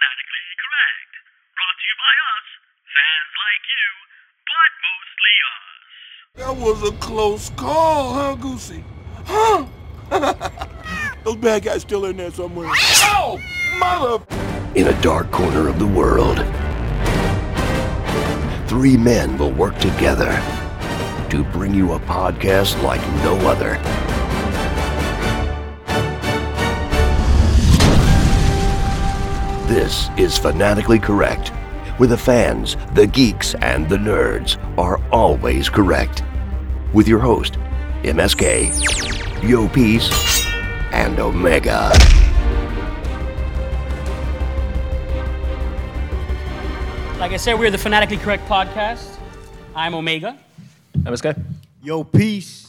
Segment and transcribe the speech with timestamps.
[0.00, 1.12] Fanatically Correct.
[1.56, 2.46] Brought to you by us,
[2.96, 3.88] fans like you,
[4.48, 5.68] but mostly us.
[6.40, 8.82] That was a close call, huh, Goosey?
[9.26, 9.66] Huh?
[11.24, 12.68] Those bad guys still in there somewhere.
[12.72, 13.38] Oh,
[13.78, 14.24] mother!
[14.74, 16.38] In a dark corner of the world,
[18.68, 20.30] three men will work together
[21.28, 23.76] to bring you a podcast like no other.
[29.70, 31.50] This is Fanatically Correct,
[32.00, 36.24] where the fans, the geeks, and the nerds are always correct.
[36.92, 37.56] With your host,
[38.02, 40.44] MSK, Yo Peace,
[40.90, 41.92] and Omega.
[47.20, 49.18] Like I said, we're the Fanatically Correct podcast.
[49.76, 50.36] I'm Omega.
[50.98, 51.40] MSK.
[51.84, 52.59] Yo, peace.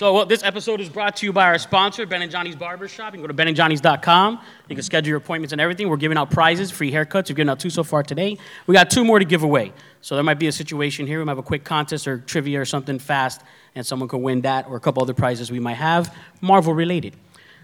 [0.00, 3.12] So well, this episode is brought to you by our sponsor, Ben and Johnny's Barbershop.
[3.12, 4.40] You can go to benandjohnny's.com.
[4.70, 5.90] You can schedule your appointments and everything.
[5.90, 7.28] We're giving out prizes, free haircuts.
[7.28, 8.38] We've given out two so far today.
[8.66, 9.74] We got two more to give away.
[10.00, 11.18] So there might be a situation here.
[11.18, 13.42] We might have a quick contest or trivia or something fast,
[13.74, 17.14] and someone could win that or a couple other prizes we might have, Marvel related.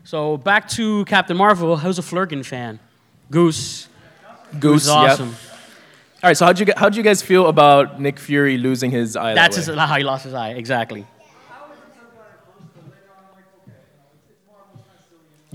[0.04, 1.78] So back to Captain Marvel.
[1.78, 2.80] Who's a Flerken fan?
[3.30, 3.88] Goose.
[4.50, 5.28] Goose, Goose, awesome.
[5.30, 5.38] yep.
[6.22, 9.32] All right, so how'd you, how'd you guys feel about Nick Fury losing his eye?
[9.32, 10.50] That's that his, how he lost his eye.
[10.50, 11.06] Exactly.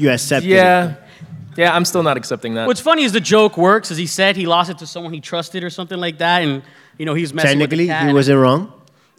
[0.02, 0.55] You accepted it.
[0.55, 0.95] Yeah.
[1.57, 2.66] Yeah, I'm still not accepting that.
[2.66, 5.19] What's funny is the joke works, as he said he lost it to someone he
[5.19, 6.63] trusted or something like that, and
[6.97, 8.07] you know he's messing with Technically, the cat.
[8.07, 8.72] he wasn't wrong.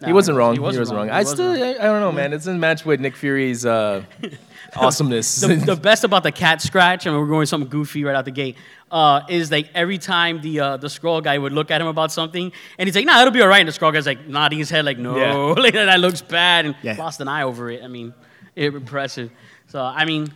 [0.04, 0.54] he wasn't wrong.
[0.54, 1.10] He wasn't wrong.
[1.10, 1.62] I He wasn't still, wrong.
[1.62, 2.32] I, I don't know, man.
[2.32, 4.02] It It's a match with Nick Fury's uh,
[4.76, 5.42] awesomeness.
[5.42, 8.24] the, the best about the cat scratch, I and we're going something goofy right out
[8.24, 8.56] the gate,
[8.90, 12.12] uh, is like every time the uh, the Skrull guy would look at him about
[12.12, 14.58] something, and he's like, "Nah, it'll be all right." And the Skrull guy's like nodding
[14.58, 15.34] his head, like, "No, Yeah.
[15.62, 16.96] like, that looks bad," and Yeah.
[16.98, 17.82] lost an eye over it.
[17.84, 18.14] I mean,
[18.56, 19.30] it impressive.
[19.68, 20.32] So I mean,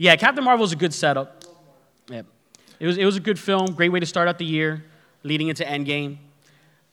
[0.00, 1.44] yeah, Captain Marvel's a good setup.
[2.10, 2.22] Yeah,
[2.78, 3.74] it was it was a good film.
[3.74, 4.82] Great way to start out the year,
[5.22, 6.16] leading into Endgame.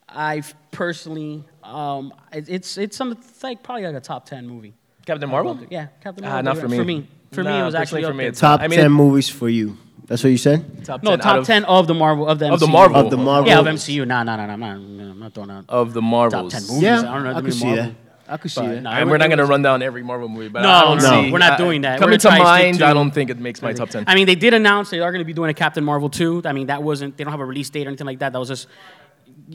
[0.10, 4.74] I personally, um, it- it's it's some it's like probably like a top ten movie.
[5.06, 5.58] Captain Marvel?
[5.70, 6.44] Yeah, Captain Ah, Marvel.
[6.54, 6.78] not for me.
[6.78, 8.30] For me, for me, it was actually for me, there.
[8.30, 9.78] it's Top I mean, 10 movies for you.
[10.06, 10.84] That's what you said?
[10.86, 12.98] Top No, 10 top out of, ten of the Marvel of the Of the Marvel.
[12.98, 13.48] Of the Marvel.
[13.50, 14.06] Yeah, of MCU.
[14.06, 14.54] Nah, nah, nah, nah.
[14.54, 16.42] I'm not, I'm not throwing out of the Marvel.
[16.44, 16.82] top ten movies.
[16.84, 17.30] Yeah, I don't know.
[17.32, 17.84] I the could see Marvel.
[17.86, 17.96] that.
[18.30, 18.82] I could see But, that.
[18.84, 20.82] nah, And it- we're not going to run down every Marvel movie, but No, I
[20.82, 21.32] don't no, see.
[21.32, 21.94] we're not doing that.
[22.00, 23.74] We're Coming gonna to try to stick mind, to- I don't think it makes my
[23.74, 24.04] top 10.
[24.08, 26.42] I mean, they did announce they are going to be doing a Captain Marvel 2.
[26.46, 28.34] I mean, that wasn't, they don't have a release date or anything like that.
[28.34, 28.68] That was just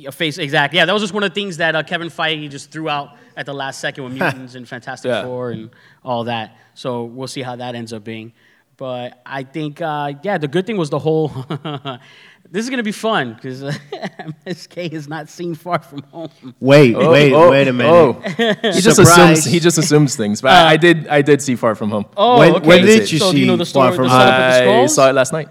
[0.06, 0.78] a face, exactly.
[0.78, 3.10] Yeah, that was just one of the things that uh, Kevin Feige just threw out
[3.36, 5.24] at the last second with Mutants and Fantastic Yeah.
[5.24, 5.70] Four and
[6.04, 6.56] all that.
[6.74, 8.32] So we'll see how that ends up being.
[8.76, 11.28] But I think, uh, yeah, the good thing was the whole.
[12.50, 13.62] this is going to be fun because
[14.46, 16.30] MSK has not seen Far From Home.
[16.58, 17.92] Wait, Oh, wait, oh, wait a minute.
[17.92, 18.12] Oh.
[18.72, 19.44] he just assumes.
[19.44, 20.40] He just assumes things.
[20.40, 21.06] But I, I did.
[21.08, 22.06] I did see Far From Home.
[22.16, 22.66] Oh, When- okay.
[22.66, 24.18] when did you so do you see know the Far From Home?
[24.18, 25.48] setup with the I saw it last night.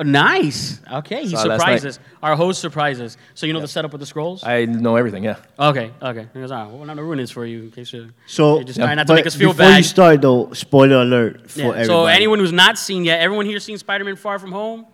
[0.00, 0.80] Oh, nice.
[0.92, 1.98] Okay, he Saw it last surprises.
[2.22, 3.16] Our host surprises.
[3.34, 4.46] So you know the setup with the Skrulls?
[4.46, 5.24] I know everything.
[5.24, 5.36] Yeah.
[5.58, 6.28] okay, okay.
[6.32, 8.10] He goes, all right, well, I'm not gonna ruin this for you in case you.
[8.26, 9.76] So, you're just trying not to but make us feel before bad.
[9.78, 11.86] you start, though, spoiler alert for Yeah, everybody.
[11.86, 14.86] So anyone who's not seen yet, everyone here seen Spider-Man: Far From Home?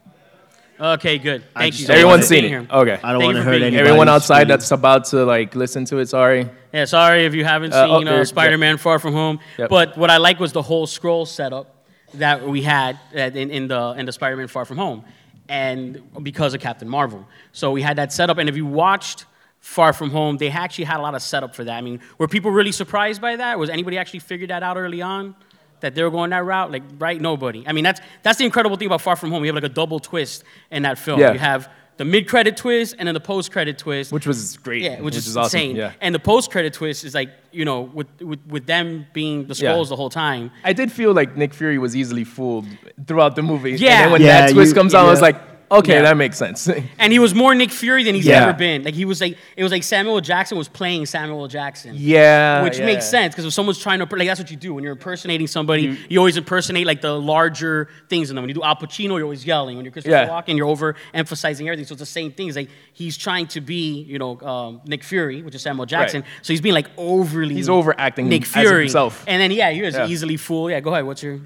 [0.80, 1.44] Okay, good.
[1.54, 1.86] Thank you.
[1.86, 2.48] don't Thank Everyone's for being seen it.
[2.48, 2.66] here.
[2.68, 2.98] Okay.
[3.02, 3.66] I don't Thank you want to for hurt being here.
[3.68, 3.88] anybody.
[3.90, 6.08] Everyone outside that's about to like listen to it.
[6.08, 6.48] Sorry.
[6.72, 8.24] Yeah, sorry if you haven't Uh, oh, seen there- uh, yeah.
[8.24, 9.38] Spider-Man: Far From Home.
[9.58, 9.68] Yep.
[9.70, 11.73] But what I like was the whole Skrull setup
[12.18, 15.04] that we had in, in the in the Spider-Man: Far From Home,
[15.48, 17.26] and because of Captain Marvel.
[17.52, 19.26] So we had that setup, and if you watched
[19.60, 21.76] Far From Home, they actually had a lot of setup for that.
[21.76, 23.58] I mean, were people really surprised by that?
[23.58, 25.34] Was anybody actually figured that out early on?
[25.80, 27.20] That they were going that route, like right?
[27.20, 27.64] Nobody.
[27.66, 29.44] I mean, that's that's the incredible thing about Far From Home.
[29.44, 31.20] You have like a double twist in that film.
[31.20, 31.32] Yeah.
[31.32, 34.12] You have the mid-credit twist and then the post-credit twist.
[34.12, 34.82] Which was great.
[34.82, 35.58] Yeah, which, is, awesome.
[35.60, 35.76] insane.
[35.76, 35.92] Yeah.
[36.00, 39.72] And the post-credit twist is like, you know, with with, with them being the Yeah.
[39.72, 40.50] Skrulls the whole time.
[40.64, 42.66] I did feel like Nick Fury was easily fooled
[43.06, 43.72] throughout the movie.
[43.72, 43.76] Yeah.
[43.92, 45.36] And then when Yeah, that twist you- comes out, I was like,
[45.78, 46.02] okay, Yeah.
[46.02, 46.68] that makes sense.
[46.98, 48.44] And he was more Nick Fury than he's Yeah.
[48.44, 48.84] ever been.
[48.84, 50.20] Like he was like it was like Samuel L.
[50.20, 51.48] Jackson was playing Samuel L.
[51.48, 51.94] Jackson.
[51.96, 52.62] yeah.
[52.62, 52.86] Which yeah.
[52.86, 55.46] makes sense because if someone's trying to like that's what you do when you're impersonating
[55.46, 55.96] somebody.
[56.08, 58.42] You, always impersonate like the larger things in them.
[58.44, 59.76] When you do Al Pacino, you're always yelling.
[59.76, 60.28] When you're Christopher Yeah.
[60.28, 61.86] Walken, you're over emphasizing everything.
[61.86, 62.48] So it's the same thing.
[62.48, 66.24] It's like he's trying to be, you know, um, Nick Fury, which is Samuel Jackson.
[66.42, 67.54] So he's being like overly.
[67.54, 69.24] He's overacting Nick as Fury himself.
[69.26, 70.06] And then yeah, he was Yeah.
[70.08, 70.70] easily fooled.
[70.70, 71.04] Yeah, go ahead.
[71.06, 71.40] What's your?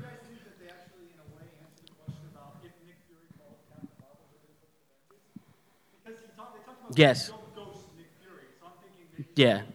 [6.94, 7.30] Yes.
[9.34, 9.62] Yeah.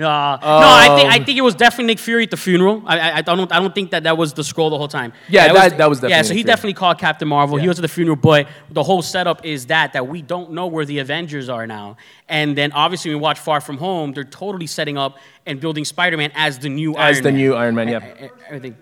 [0.00, 2.84] Uh, no, I think I think it was definitely Nick Fury at the funeral.
[2.86, 5.12] I, I, I don't I don't think that that was the Skrull the whole time.
[5.28, 6.22] Yeah, it that- that was the yeah.
[6.22, 6.44] So he Fury.
[6.44, 7.56] definitely called Captain Marvel.
[7.56, 10.68] He was at the funeral, but the whole setup is that that we don't know
[10.68, 11.96] where the Avengers are now.
[12.28, 16.30] And then obviously we watch Far From Home, they're totally setting up and building Spider-Man
[16.36, 17.36] as the new As Iron the Man.
[17.40, 18.28] new Iron Man, yeah.
[18.46, 18.76] Everything.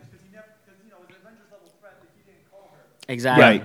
[3.08, 3.42] Exactly.
[3.42, 3.64] Right.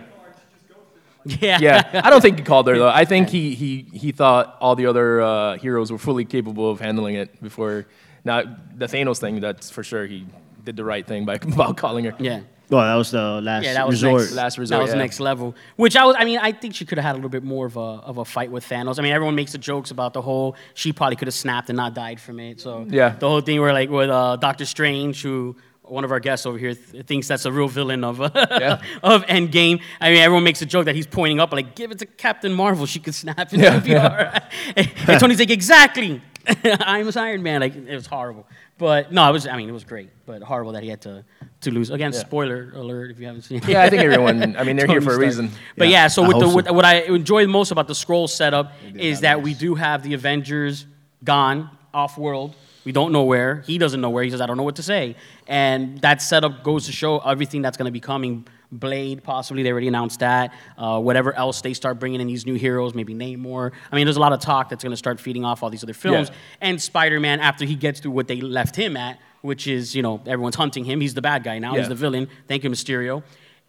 [1.41, 1.57] Yeah.
[1.59, 2.87] Yeah, I don't think he called her though.
[2.89, 6.79] I think he he he thought all the other uh, heroes were fully capable of
[6.79, 7.85] handling it before.
[8.23, 8.43] Now
[8.75, 10.05] the Thanos thing, that's for sure.
[10.05, 10.25] He
[10.63, 12.15] did the right thing by about calling her.
[12.19, 12.41] yeah.
[12.69, 14.21] Well, that was the last Yeah, that was resort.
[14.21, 14.31] next.
[14.33, 14.95] Last That was yeah.
[14.97, 15.55] next level.
[15.75, 16.15] Which I was.
[16.17, 18.17] I mean, I think she could have had a little bit more of a of
[18.17, 18.97] a fight with Thanos.
[18.97, 20.55] I mean, everyone makes the jokes about the whole.
[20.73, 22.61] She probably could have snapped and not died from it.
[22.61, 23.09] So Yeah.
[23.19, 25.57] the whole thing where like with uh, Doctor Strange, who
[25.91, 29.81] one of our guests over here th- thinks that's a real villain of of Endgame.
[29.99, 32.53] I mean, everyone makes a joke that he's pointing up, like, give it to Captain
[32.53, 32.85] Marvel.
[32.85, 33.59] She could snap it.
[33.59, 34.41] Yeah, It'll be all right.
[35.07, 36.21] and Tony's like, exactly.
[36.63, 37.61] I'm Iron Man.
[37.61, 38.47] Like, it was horrible.
[38.77, 39.45] But no, it was.
[39.45, 41.23] I mean, it was great, but horrible that he had to
[41.61, 41.91] to lose.
[41.91, 43.67] Again, spoiler alert if you haven't seen it.
[43.67, 44.55] Yeah, I think everyone.
[44.57, 45.51] I mean, they're here for a reason.
[45.77, 46.73] But yeah, so I with the so.
[46.73, 50.87] what I enjoy most about the Skrull setup is that we do have the Avengers
[51.23, 52.55] gone off world.
[52.83, 53.61] We don't know where.
[53.61, 54.23] He doesn't know where.
[54.23, 55.15] He says, I don't know what to say.
[55.47, 58.47] And that setup goes to show everything that's going to be coming.
[58.71, 59.63] Blade, possibly.
[59.63, 60.53] They already announced that.
[60.77, 63.71] Uh, whatever else they start bringing in these new heroes, maybe Namor.
[63.91, 65.83] I mean, there's a lot of talk that's going to start feeding off all these
[65.83, 66.29] other films.
[66.29, 66.35] Yeah.
[66.61, 70.01] And Spider Man, after he gets through what they left him at, which is, you
[70.01, 71.01] know, everyone's hunting him.
[71.01, 71.75] He's the bad guy now.
[71.75, 72.29] He's the villain.
[72.47, 73.23] Thank you, Mysterio.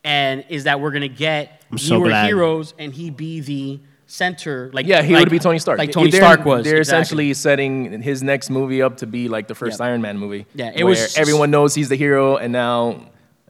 [0.05, 2.27] And is that we're going to get I'm newer glad.
[2.27, 3.81] heroes and he be the
[4.13, 4.71] center.
[4.75, 5.79] Like Yeah, he like- would be Tony Stark.
[5.79, 6.65] Like Tony They're- Stark was.
[6.65, 7.31] They're exactly.
[7.31, 9.87] essentially setting his next movie up to be like the first Yeah.
[9.87, 10.47] Iron Man movie.
[10.55, 13.07] Yeah, it where was- everyone knows he's the hero, and now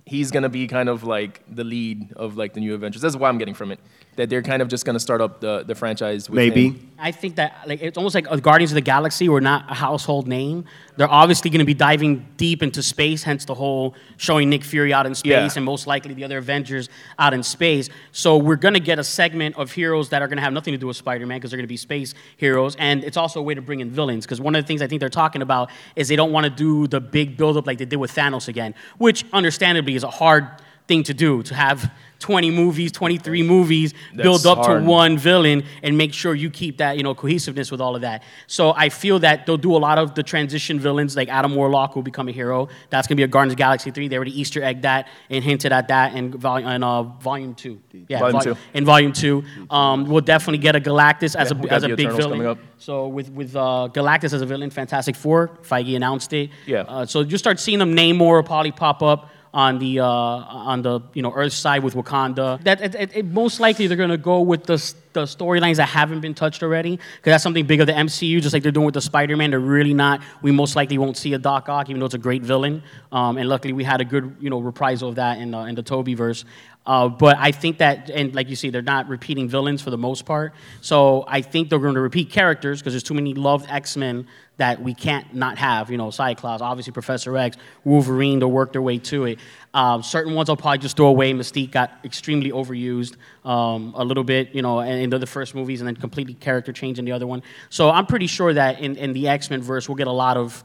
[0.07, 3.03] he's gonna be kind of like the lead of like the new Avengers.
[3.03, 3.81] That's what I'm getting from it.
[4.17, 6.29] That they're kind of just gonna start up the, the franchise.
[6.29, 6.69] With Maybe.
[6.69, 6.91] him.
[6.99, 9.75] I think that like it's almost like uh, Guardians of the Galaxy were not a
[9.75, 10.67] household name.
[10.97, 14.93] They're obviously going to be diving deep into space, hence the whole showing Nick Fury
[14.93, 15.49] out in space Yeah.
[15.57, 17.89] and most likely the other Avengers out in space.
[18.13, 20.73] So we're going to get a segment of heroes that are going to have nothing
[20.73, 23.43] to do with Spider-Man because they're going to be space heroes, and it's also a
[23.43, 25.71] way to bring in villains because one of the things I think they're talking about
[25.97, 28.75] is they don't want to do the big buildup like they did with Thanos again,
[28.99, 30.47] which understandably is a hard
[30.89, 34.83] thing to do to have 20 movies, 23 movies build up hard.
[34.85, 38.03] to one villain and make sure you keep that, you know, cohesiveness with all of
[38.03, 38.23] that.
[38.47, 41.97] So I feel that they'll do a lot of the transition villains, like Adam Warlock
[41.97, 42.69] will become a hero.
[42.91, 44.07] That's gonna be a Guardians of the Galaxy 3.
[44.07, 47.81] They already Easter egg that and hinted at that in, vol- in uh, volume two.
[48.09, 48.57] Yeah, Volume vol- two.
[48.75, 49.43] In volume two.
[49.69, 52.39] Um, we'll definitely get a Galactus as Yeah, a, as a big Eternals villain.
[52.39, 52.59] coming up.
[52.79, 56.51] So with, with uh, Galactus as a villain, Fantastic Four, Feige announced it.
[56.67, 56.83] Yeah.
[56.83, 60.83] Uh, so you start seeing them Namor will probably pop up on the uh, on
[60.83, 62.63] the you know Earth side with Wakanda.
[62.65, 64.77] That it, it, it- most likely they're gonna go with the
[65.13, 68.41] the storylines that haven't been touched already because that's something big of the MCU.
[68.41, 70.23] Just like they're doing with the Spider-Man, they're really not.
[70.41, 72.83] We most likely won't see a Doc Ock, even though it's a great villain.
[73.11, 75.83] Um, and luckily we had a good you know reprisal of that in in the
[75.83, 76.45] Tobey verse.
[76.85, 79.99] Uh, but I think that, and like you see, they're not repeating villains for the
[79.99, 80.53] most part.
[80.81, 84.27] So I think they're going to repeat characters because there's too many loved X Men
[84.59, 85.91] that we can't not have.
[85.91, 88.39] You know, Cyclops, obviously Professor X, Wolverine.
[88.39, 89.39] They'll work their way to it.
[89.75, 91.33] Um, certain ones I'll probably just throw away.
[91.33, 95.89] Mystique got extremely overused um, a little bit, you know, in, the first movies, and
[95.89, 97.43] then completely character change in the other one.
[97.71, 100.37] So I'm pretty sure that in, in the X Men verse, we'll get a lot
[100.37, 100.65] of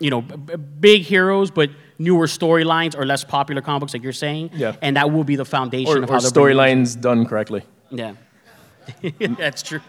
[0.00, 4.50] you know, b- big heroes, but newer storylines or less popular comics, like you're saying.
[4.54, 4.74] Yeah.
[4.82, 7.62] And that will be the foundation Or, of how they're storylines done correctly.
[7.90, 8.14] Yeah.
[9.20, 9.80] That's true.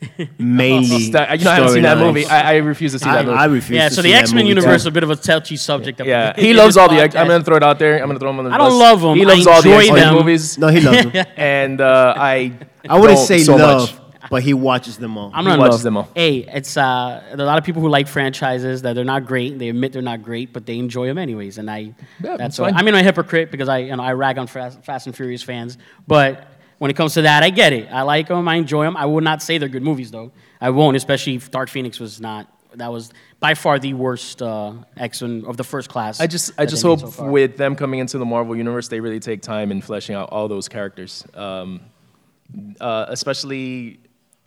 [0.38, 1.10] Mainly.
[1.10, 2.00] That- you know, I haven't seen that storylines.
[2.06, 2.26] movie.
[2.26, 3.36] I, I refuse to see I, that movie.
[3.38, 5.10] I refuse Yeah, to so see the X Men movie, universe is a bit of
[5.10, 5.98] a touchy subject.
[5.98, 6.96] that we yeah, he loves all the.
[6.96, 7.20] X- podcast.
[7.20, 8.00] I'm gonna throw it out there.
[8.00, 8.78] I'm gonna throw him on the I don't bus.
[8.78, 9.16] love 'em.
[9.16, 11.26] He I loves all the X Men movies, No, he loves them.
[11.36, 12.52] and uh, I.
[12.88, 14.28] I wouldn't say so love, much.
[14.30, 15.32] but he watches them all.
[15.34, 15.82] I'm He not in watches love.
[15.82, 16.08] them all.
[16.14, 19.26] Hey, it's uh, there are a lot of people who like franchises that they're not
[19.26, 19.58] great.
[19.58, 21.58] They admit they're not great, but they enjoy them anyways.
[21.58, 22.68] And I, Yeah, that's that's why.
[22.68, 25.16] I mean, I'm a hypocrite because I, you know, I rag on Fast, Fast and
[25.16, 25.78] Furious fans.
[26.06, 26.46] But
[26.78, 27.88] when it comes to that, I get it.
[27.90, 28.46] I like them.
[28.48, 28.96] I enjoy them.
[28.96, 30.32] I would not say they're good movies though.
[30.60, 32.52] I won't, especially if Dark Phoenix was not.
[32.74, 36.20] That was by far the worst uh, X of the first class.
[36.20, 39.20] I just, I just hope so with them coming into the Marvel universe, they really
[39.20, 41.24] take time in fleshing out all those characters.
[41.32, 41.80] Um,
[42.78, 43.98] uh, especially,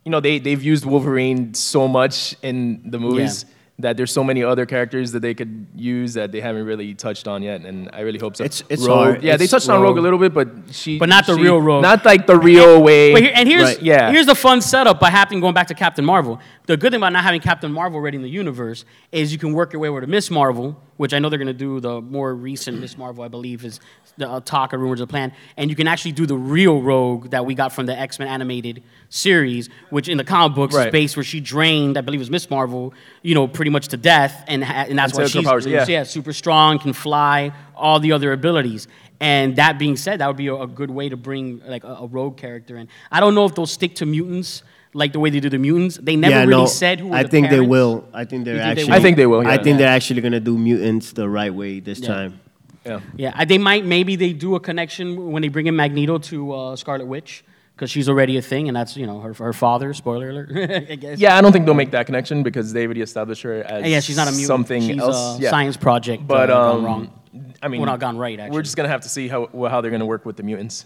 [0.05, 3.55] you know, they they've used Wolverine so much in the movies Yeah.
[3.79, 7.27] That there's so many other characters that they could use that they haven't really touched
[7.29, 8.43] on yet, and I really hope so.
[8.43, 9.23] It's- it's Rogue, hard.
[9.23, 11.41] Yeah, they It's touched on Rogue a little bit, but she, But not the she-
[11.43, 11.81] real Rogue.
[11.81, 13.13] not like the real way.
[13.13, 13.81] But here, and here's Right.
[13.81, 14.11] Yeah.
[14.11, 16.39] here's the fun setup by having going back to Captain Marvel.
[16.67, 18.83] The good thing about not having Captain Marvel already in the universe
[19.13, 21.47] is you can work your way over to Miss Marvel, which I know they're going
[21.47, 21.79] to do.
[21.79, 23.79] The more recent Miss Marvel, I believe, is
[24.17, 27.29] the uh, talk or rumors of plan, and you can actually do the real Rogue
[27.29, 30.91] that we got from the X Men animated series, which in the comic books Right.
[30.91, 33.97] based where she drained, I believe, it was Miss Marvel, you know, pretty much to
[33.97, 35.85] death, and ha- and that's why Until her she's powers, yeah.
[35.87, 38.89] yeah, super strong, can fly, all the other abilities.
[39.21, 41.93] And that being said, that would be a, a good way to bring like a,
[42.01, 42.89] a rogue character in.
[43.09, 45.97] I don't know if they'll stick to mutants like the way they do the mutants.
[46.01, 47.63] They never yeah, really no, said who I the think parents.
[47.63, 48.07] they will.
[48.13, 48.85] I think they're think actually.
[48.85, 48.93] will?
[48.93, 49.63] I think they will, I yeah.
[49.63, 52.07] think they're actually gonna do mutants the right way this Yeah.
[52.07, 52.39] time.
[52.85, 52.99] Yeah.
[53.15, 56.75] Yeah, they might maybe they do a connection when they bring in Magneto to uh,
[56.75, 57.43] Scarlet Witch
[57.75, 59.93] because she's already a thing, and that's you know her her father.
[59.93, 60.49] Spoiler alert.
[60.91, 61.19] I guess.
[61.19, 63.99] Yeah, I don't think they'll make that connection because they already established her as Yeah,
[63.99, 64.47] she's not a mutant.
[64.47, 65.37] something she's else.
[65.37, 65.49] A yeah.
[65.51, 66.25] science project.
[66.25, 67.13] but uh, gone um, wrong.
[67.61, 68.55] I mean, Well, not gone right, actually.
[68.55, 70.85] We're just gonna have to see how how they're gonna work with the mutants.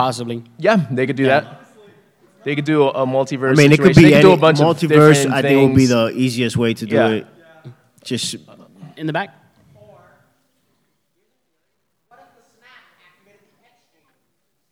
[0.00, 0.42] Possibly.
[0.58, 1.40] Yeah, they could do Yeah.
[1.40, 1.60] that.
[2.44, 3.52] They could do a, a multiverse.
[3.52, 4.88] I mean, it could be they could any do a bunch multiverse.
[5.24, 7.08] different I think would be the easiest way to do Yeah.
[7.20, 7.26] it.
[8.02, 8.36] Just
[8.96, 9.36] In the back.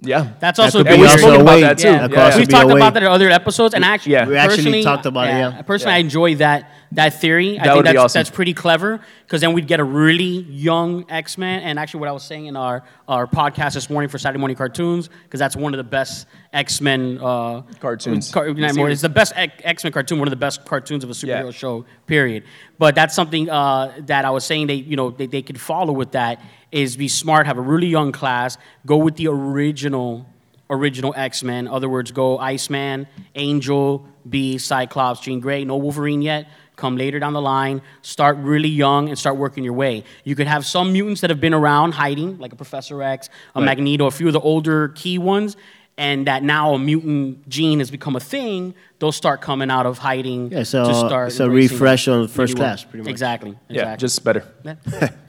[0.01, 0.35] Yeah.
[0.39, 1.01] That's also could big.
[1.01, 1.89] we've also about that too.
[1.89, 2.39] Yeah, Yeah, that yeah.
[2.39, 4.27] we've talked about that in other episodes, and actually, Yeah.
[4.29, 5.63] We actually personally, talked about it, yeah.
[5.63, 7.59] Personally, I enjoy that that theory.
[7.59, 8.19] I think would be that's awesome.
[8.21, 11.61] that's pretty clever because then we'd get a really young X Men.
[11.63, 14.57] And actually, what I was saying in our our podcast this morning for Saturday morning
[14.57, 18.31] cartoons, because that's one of the best X Men uh, Cartoons.
[18.31, 21.13] Car- not it's the best X Men cartoon, one of the best cartoons of a
[21.13, 21.51] superhero Yeah.
[21.51, 21.85] show.
[22.07, 22.45] Period.
[22.79, 25.93] But that's something uh, that I was saying they you know they, they could follow
[25.93, 26.41] with that
[26.71, 30.27] is be smart, have a really young class, go with the original
[30.71, 31.69] original X-Men.
[31.69, 35.65] Other words, go Iceman, Angel, Beast, Cyclops, Jean Grey.
[35.65, 36.49] No Wolverine yet.
[36.77, 37.83] Come later down the line.
[38.03, 40.05] Start really young and start working your way.
[40.25, 43.61] You could have some mutants that have been around hiding, like a Professor X, a
[43.61, 45.57] Magneto, a few of the older key ones.
[45.97, 49.99] And that now a mutant gene has become a thing, they'll start coming out of
[49.99, 50.53] hiding.
[50.53, 53.11] Yeah, so, to start it's a embracing refresh on the first class, pretty much.
[53.11, 53.59] Exactly.
[53.69, 53.97] Yeah, exactly.
[53.97, 54.45] just better.
[54.65, 55.11] Yeah.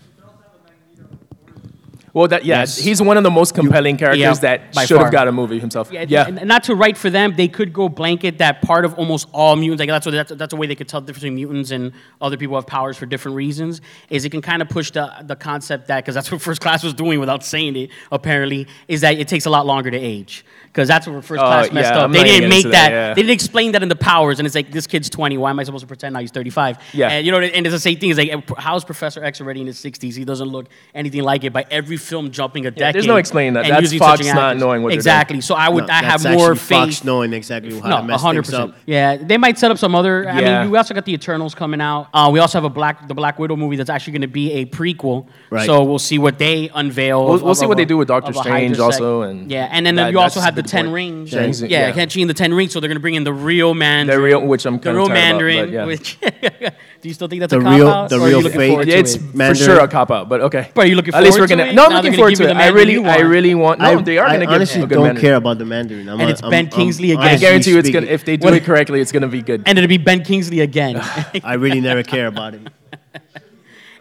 [2.20, 2.78] Well, that yeah, Yes.
[2.78, 5.06] he's one of the most compelling characters yeah, that should far.
[5.06, 5.90] have got a movie himself.
[5.90, 8.94] Yeah, Yeah, and not to write for them, they could go blanket that part of
[8.96, 9.80] almost all mutants.
[9.80, 11.94] Like that's what that's, that's a way they could tell the difference between mutants and
[12.20, 13.80] other people who have powers for different reasons.
[14.10, 16.84] Is it can kind of push the the concept that because that's what First Class
[16.84, 17.90] was doing without saying it.
[18.12, 21.46] Apparently, is that it takes a lot longer to age because that's what First Oh,
[21.46, 22.04] Class messed yeah, up.
[22.06, 22.72] I'm they didn't make that.
[22.72, 23.14] that, yeah.
[23.14, 25.38] They didn't explain that in the powers, and it's like this kid's 20.
[25.38, 26.78] Why am I supposed to pretend now he's 35?
[26.94, 27.10] Yeah.
[27.10, 28.12] and you know, and it's the same thing.
[28.12, 30.16] It's like how's Professor X already in his 60s?
[30.16, 31.52] He doesn't look anything like it.
[31.54, 32.96] By every film jumping a decade.
[32.96, 33.68] there's no explaining that.
[33.68, 34.62] That's Fox not actors.
[34.62, 35.42] knowing what exactly.
[35.42, 36.68] So I would No, I have more actually faith.
[36.70, 38.70] Fox knowing exactly how No, to mess hundred things up.
[38.72, 38.84] percent.
[38.88, 40.30] Yeah, they might set up some other.
[40.30, 40.62] I Yeah.
[40.62, 42.08] mean, we also got the Eternals coming out.
[42.14, 44.52] Uh, we also have a Black, the Black Widow movie that's actually going to be
[44.54, 45.26] a prequel.
[45.50, 45.66] Right.
[45.66, 47.24] So we'll see what they unveil.
[47.26, 49.86] We'll- of- we'll of- see what they do with Doctor Strange also, and yeah, and
[49.86, 50.94] then that- you also have the a good Ten point.
[50.96, 51.30] Rings.
[51.30, 51.94] Shang-Chi, yeah, yeah.
[51.94, 52.72] Shang-Chi and the Ten Rings.
[52.74, 54.18] So they're going to bring in the real Mandarin.
[54.20, 55.66] The real- which I'm the kinda real tired about, Mandarin.
[55.66, 55.86] but yeah.
[55.86, 56.20] Which
[57.02, 58.10] do you still think that's The a cop real- out?
[58.10, 59.20] the are you real looking fake- forward to it's it?
[59.20, 59.66] for Mandarin.
[59.66, 60.72] sure a cop out, but okay.
[60.74, 61.70] But are you looking At least forward we're gonna.
[61.72, 61.76] it?
[61.76, 62.56] No, I'm Now looking forward gonna it.
[62.58, 63.24] I really, I want.
[63.24, 63.80] really want.
[63.80, 66.08] No, I, they are I gonna give honestly a good don't care about the Mandarin.
[66.10, 67.24] I'm And a- it's Ben Kingsley again.
[67.24, 68.08] I guarantee you, it's gonna.
[68.08, 69.64] If they do it correctly, it's gonna be good.
[69.66, 70.98] And it'll be Ben Kingsley again.
[71.44, 72.62] I really never care about it.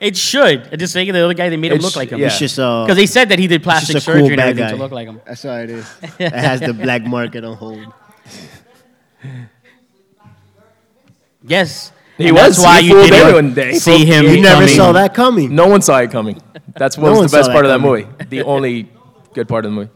[0.00, 0.68] it should.
[0.72, 2.18] I just think the other guy they made him It's- look like him.
[2.20, 2.26] yeah.
[2.26, 4.36] It's just uh, Because they said that he did plastic just a surgery cool and
[4.36, 4.76] bad everything guy.
[4.76, 5.20] to look like him.
[5.26, 5.86] That's all it is.
[6.18, 7.86] it has the black market on hold.
[11.42, 11.92] Yes.
[12.16, 12.56] He And was.
[12.56, 13.54] That's why He you fooled didn't everyone.
[13.54, 14.24] They see fooled- him.
[14.26, 15.54] You never becoming- saw that coming.
[15.54, 16.40] No one saw it coming.
[16.74, 18.06] That's what No was one the saw best that part of that coming.
[18.06, 18.24] movie.
[18.28, 18.88] The only
[19.34, 19.90] good part of the movie.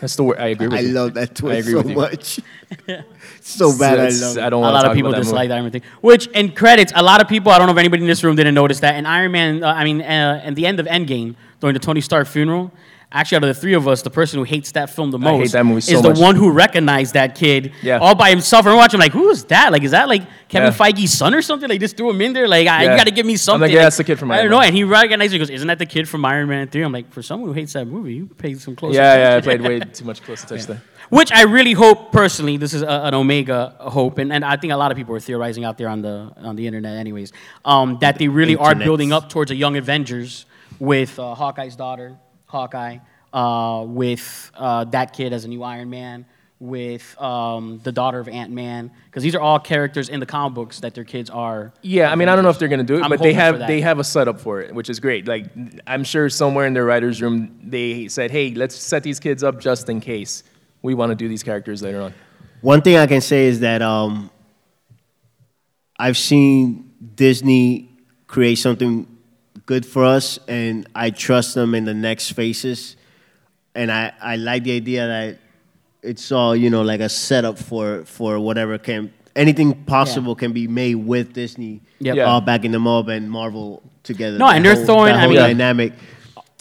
[0.00, 0.38] That's the word.
[0.38, 0.88] I agree with I you.
[0.92, 1.96] love that I twist agree so with you.
[1.96, 2.40] much.
[3.40, 3.98] so bad.
[3.98, 4.42] I It's- love it.
[4.42, 5.48] I don't A want to lot talk of people about that dislike movie.
[5.48, 5.82] that everything.
[6.02, 8.36] Which, in credits, a lot of people, I don't know if anybody in this room
[8.36, 11.34] didn't notice that, in Iron Man, uh, I mean, uh, at the end of Endgame,
[11.60, 12.70] during the Tony Stark funeral,
[13.16, 15.32] actually, out of the three of us, the person who hates that film the I
[15.32, 16.18] hate most that movie so is the much.
[16.18, 17.98] one who recognized that kid Yeah.
[17.98, 18.66] all by himself.
[18.66, 19.72] And watching, like, who is that?
[19.72, 20.78] Like, is that like Kevin Yeah.
[20.78, 21.68] Feige's son or something?
[21.68, 22.46] Like, just threw him in there.
[22.48, 23.36] Like, ah, you got to give me something.
[23.36, 23.60] I'm something.
[23.62, 24.66] like, yeah, Like, that's the kid from Iron I Iron don't know.
[24.66, 25.36] And he recognized it.
[25.36, 26.82] He goes, isn't that the kid from Iron Man 3?
[26.82, 29.50] I'm like, for someone who hates that movie, you paid some close Yeah, attention.
[29.50, 29.52] yeah.
[29.54, 30.82] I played way too much close attention there.
[31.08, 34.72] Which I really hope personally, this is a, an Omega hope, and, and I think
[34.72, 37.32] a lot of people are theorizing out there on the on the internet, anyways,
[37.64, 40.46] um, that they really are building up towards a young Avengers
[40.80, 42.98] with uh, Hawkeye's daughter, Hawkeye,
[43.32, 46.26] uh, with uh, that kid as a new Iron Man,
[46.58, 50.54] with um, the daughter of Ant Man, because these are all characters in the comic
[50.54, 51.72] books that their kids are.
[51.82, 53.58] Yeah, I mean, I don't know if they're gonna do it, I'm but they have
[53.58, 55.26] they have a setup for it, which is great.
[55.26, 55.46] Like,
[55.86, 59.60] I'm sure somewhere in their writers' room they said, "Hey, let's set these kids up
[59.60, 60.42] just in case
[60.82, 62.14] we want to do these characters later on."
[62.62, 64.30] One thing I can say is that um,
[65.98, 67.90] I've seen Disney
[68.26, 69.06] create something
[69.66, 72.96] good for us, and I trust them in the next phases.
[73.74, 75.38] And I, I like the idea that
[76.02, 80.66] it's all you know like a setup for for whatever can anything possible can be
[80.68, 82.16] made with Disney Yep.
[82.16, 82.24] Yeah.
[82.24, 84.38] all backing them up and Marvel together.
[84.38, 85.92] No, That and they're whole- throwing- that I mean- dynamic.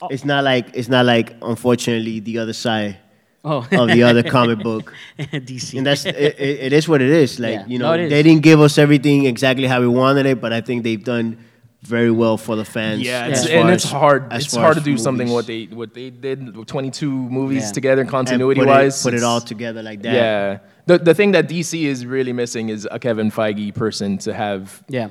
[0.01, 2.97] Uh, it's not like it's not like unfortunately the other side
[3.45, 5.77] Oh, of the other comic book DC.
[5.77, 7.39] and that's it, it, it is what it is.
[7.39, 7.65] Like Yeah.
[7.67, 8.09] you know, it is.
[8.09, 11.37] they didn't give us everything exactly how we wanted it, but I think they've done
[11.85, 13.01] very well for the fans.
[13.01, 14.33] Yeah, it's, far and it's as- hard.
[14.33, 17.71] It's hard to do something what they what they did with 22 movies Yeah.
[17.71, 18.99] together, And continuity put wise.
[18.99, 20.13] It, put it all together like that.
[20.13, 20.57] Yeah.
[20.87, 24.83] The the thing that DC is really missing is a Kevin Feige person to have
[24.89, 25.09] yeah.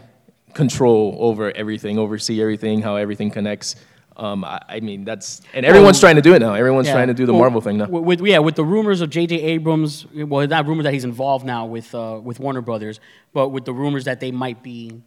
[0.54, 3.76] control over everything, oversee everything, how everything connects.
[4.16, 6.54] Um, I, I mean, that's and everyone's trying to do it now.
[6.54, 7.88] Everyone's trying to do the Well, Marvel thing now.
[7.88, 9.34] With, with- yeah, with the rumors of J.J.
[9.40, 13.00] Abrams, well, not rumors that he's involved now with uh, with Warner Brothers,
[13.32, 15.02] but with the rumors that they might be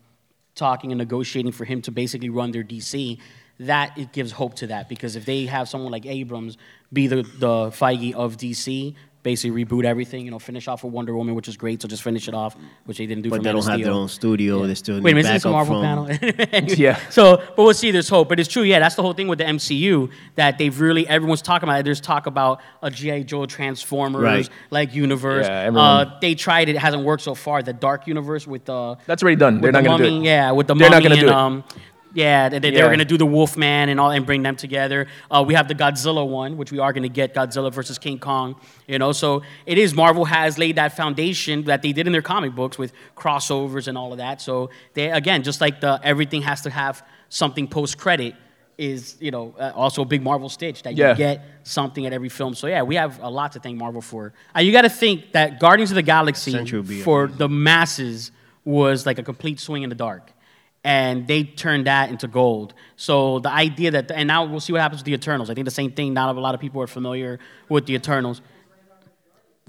[0.58, 3.20] talking and negotiating for him to basically run their DC.
[3.60, 6.58] That it gives hope to that because if they have someone like Abrams
[6.94, 8.94] be the the Feige of DC,
[9.30, 12.04] basically reboot everything, you know, finish off with Wonder Woman, which is great, so just
[12.04, 12.54] finish it off,
[12.86, 13.30] which they didn't do.
[13.30, 14.66] But for they Man don't of have their own studio.
[14.66, 16.08] They still Wait a need minute, is this a Marvel from.
[16.18, 16.68] panel?
[16.86, 16.96] Yeah.
[17.10, 17.92] So, but we'll see.
[17.92, 18.30] There's hope.
[18.30, 18.64] But it's true.
[18.64, 21.80] Yeah, that's the whole thing with the MCU that they've really everyone's talking about.
[21.82, 21.84] it.
[21.84, 24.50] There's talk about a GI Joe Transformers Right.
[24.70, 25.46] like universe.
[25.48, 26.76] Yeah, everyone- uh, they tried it.
[26.76, 27.62] It hasn't worked so far.
[27.64, 29.56] The Dark Universe with the That's already done.
[29.62, 30.26] They're with not the going to do it.
[30.26, 31.34] Yeah, with the They're mummy not gonna and do it.
[31.34, 31.64] um,
[32.18, 32.84] yeah, they, they, Yeah.
[32.86, 35.06] were gonna do the Wolfman and all and bring them together.
[35.30, 38.56] Uh, we have the Godzilla one, which we are gonna get Godzilla versus King Kong.
[38.88, 42.24] You know, so it is Marvel has laid that foundation that they did in their
[42.24, 44.42] comic books with crossovers and all of that.
[44.42, 48.34] So they again, just like the everything has to have something post credit.
[48.80, 52.30] Is you know uh, also a big Marvel stitch that you get something at every
[52.30, 52.54] film.
[52.54, 54.34] So yeah, we have a lot to thank Marvel for.
[54.56, 57.50] Uh, you got to think that Guardians of the Galaxy Century will be for the
[57.50, 58.32] masses
[58.66, 60.32] was like a complete swing in the dark.
[60.96, 62.74] And they turned that into gold.
[62.96, 65.50] So the idea that, and now we'll see what happens with the Eternals.
[65.50, 66.14] I think the same thing.
[66.14, 68.42] Not a lot of people are familiar with the Eternals.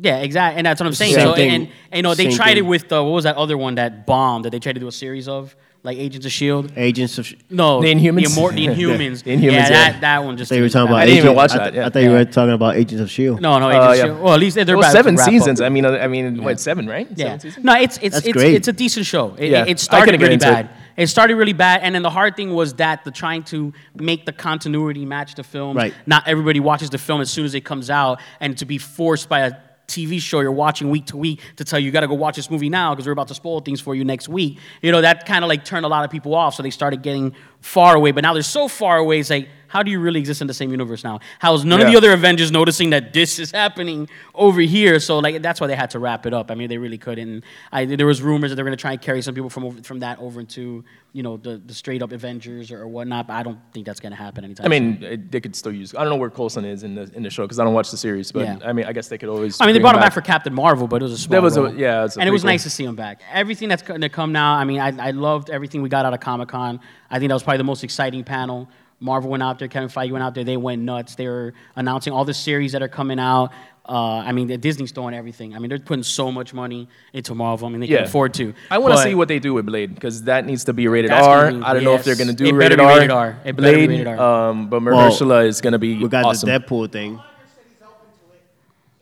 [0.01, 0.59] Yeah, exactly.
[0.59, 1.15] And that's what I'm saying.
[1.15, 1.51] Same So, thing.
[1.51, 2.59] and, and, you know, they Same tried thing.
[2.59, 4.87] it with, uh, what was that other one that bombed that they tried to do
[4.87, 5.57] a series of?
[5.83, 6.73] Like Agents of S.H.I.E.L.D.?
[6.77, 7.27] Agents of.
[7.27, 7.81] Sh- No.
[7.81, 8.35] The Inhumans?
[8.35, 9.23] The, Immor- the Inhumans.
[9.25, 9.69] The Inhumans, Yeah, yeah.
[9.71, 10.51] that, that one just.
[10.53, 11.01] I thought you were talking about.
[11.01, 11.87] I didn't even Agent- watch I, that, yeah.
[11.87, 13.41] I thought you were talking about Agents of Shield.
[13.41, 13.93] No, no, Uh, Agents of yeah.
[14.03, 14.23] S.H.I.E.L.D.
[14.23, 15.33] Well, at least they're It was about to seven wrap up.
[15.33, 15.61] seasons.
[15.61, 17.09] I mean, uh, I mean, what seven, right?
[17.15, 17.25] Yeah.
[17.27, 17.65] Seven seasons?
[17.65, 18.55] No, it's it's That's it's, great.
[18.55, 19.35] it's a decent show.
[19.39, 19.65] It, Yeah.
[19.67, 20.53] it- I started couldn't get really into it.
[20.53, 20.71] bad.
[20.99, 21.07] It.
[21.07, 24.33] started really bad, and then the hard thing was that the trying to make the
[24.33, 25.77] continuity match the film.
[25.77, 25.95] Right.
[26.07, 29.29] Not everybody watches the film as soon as it comes out, and to be forced
[29.29, 29.53] by a
[29.89, 32.37] TV show you're watching week to week to tell you you got to go watch
[32.37, 34.59] this movie now because we're about to spoil things for you next week.
[34.83, 37.03] You know that kind of like turned a lot of people off, so they started
[37.03, 38.13] getting far away.
[38.13, 39.19] But now they're so far away.
[39.19, 41.21] It's like, how do you really exist in the same universe now?
[41.39, 44.99] How is none of the other Avengers noticing that this is happening over here?
[45.01, 46.51] So like that's why they had to wrap it up.
[46.51, 47.45] I mean, they really couldn't.
[47.73, 49.83] I, there was rumors that they're going to try and carry some people from over,
[49.83, 53.27] from that over into you know the, the straight up Avengers or, or whatnot.
[53.29, 54.67] But I don't think that's going to happen anytime.
[54.67, 55.95] I mean, it, they could still use.
[55.95, 57.91] I don't know where Coulson is in the in the show because I don't watch
[57.91, 58.33] the series.
[58.33, 58.59] But Yeah.
[58.65, 59.61] I mean, I guess they could always.
[59.61, 61.43] I mean, they brought him back for Captain Marvel, but it was a small That
[61.43, 61.75] was a- role.
[61.75, 63.21] yeah, it's a and it was nice to see him back.
[63.33, 64.55] Everything that's going to come now.
[64.55, 66.81] I mean, I, I loved everything we got out of Comic Con.
[67.11, 68.69] I think that was probably the most exciting panel.
[69.01, 70.45] Marvel went out there, Kevin Feige went out there.
[70.45, 71.15] They went nuts.
[71.15, 73.53] They were announcing all the series that are coming out.
[73.89, 75.55] Uh, I mean, Disney's throwing everything.
[75.55, 77.69] I mean, they're putting so much money into Marvel.
[77.69, 77.99] I mean, they Yeah.
[77.99, 78.53] can afford to.
[78.71, 81.11] I want to see what they do with Blade because that needs to be rated
[81.11, 81.51] That's R.
[81.53, 82.95] be- I don't know if they're gonna do It better rated be R.
[82.97, 83.29] rated R.
[83.47, 84.49] It better be Blade, rated R.
[84.51, 86.03] um, but Well, Mahershala is gonna be awesome.
[86.03, 86.49] We got awesome.
[86.51, 87.21] the Deadpool thing.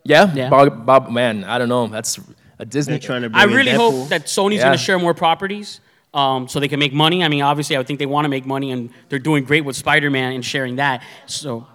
[0.03, 0.49] yeah, Yeah.
[0.49, 1.87] Bob, Bob, man, I don't know.
[1.87, 2.19] That's
[2.59, 2.93] a Disney.
[2.93, 3.29] They're trying to.
[3.29, 3.77] Bring I really Deadpool.
[4.01, 4.63] hope that Sony's Yeah.
[4.67, 5.79] going to share more properties
[6.17, 7.23] um, so they can make money.
[7.23, 9.63] I mean, obviously, I would think they want to make money, and they're doing great
[9.63, 11.03] with Spider-Man and sharing that.
[11.27, 11.67] So.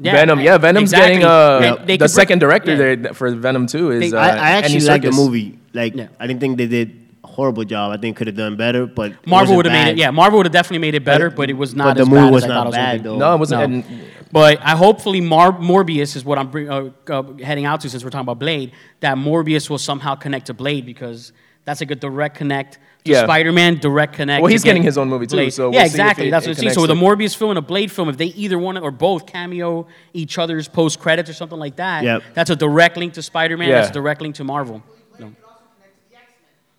[0.00, 1.18] Yeah, Venom, yeah, Venom's exactly.
[1.20, 2.96] getting uh, And they the could bring- second director yeah.
[2.96, 4.10] there for Venom 2 is.
[4.10, 5.58] They- uh, I, I actually Andy like the movie.
[5.72, 6.08] Like, Yeah.
[6.18, 7.92] I didn't think they did a horrible job.
[7.92, 9.98] I think could have done better, but Marvel would have made it.
[9.98, 12.08] Yeah, Marvel would have definitely made it better, but it was not But the as
[12.08, 13.08] movie bad was as I not thought it was gonna bad, be.
[13.08, 13.18] though.
[13.18, 13.60] No, it wasn't.
[13.60, 13.64] No.
[13.78, 13.84] And
[14.32, 18.02] But I hopefully Mar- Morbius is what I'm bring, uh, uh, heading out to since
[18.02, 18.72] we're talking about Blade.
[18.98, 21.32] That Morbius will somehow connect to Blade because
[21.64, 22.74] that's like a direct connect
[23.04, 23.24] to Yeah.
[23.24, 23.78] Spider-Man.
[23.78, 24.42] Direct connect.
[24.42, 25.50] Well, he's get getting his own movie, too, Blade.
[25.52, 26.28] so we'll yeah, see if exactly.
[26.28, 26.74] it- that's what I'm saying.
[26.74, 29.26] So with a Morbius film and a Blade film, if they either one or both
[29.26, 32.22] cameo each other's post credits or something like that, Yep.
[32.34, 33.68] that's a direct link to Spider-Man.
[33.68, 33.76] Yeah.
[33.76, 34.82] That's a direct link to Marvel.
[35.18, 35.32] No.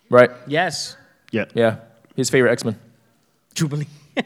[0.10, 0.98] right, Yes,
[1.32, 1.46] Yeah.
[1.54, 1.78] yeah,
[2.16, 2.78] his favorite X Men.
[3.54, 3.88] Jubilee.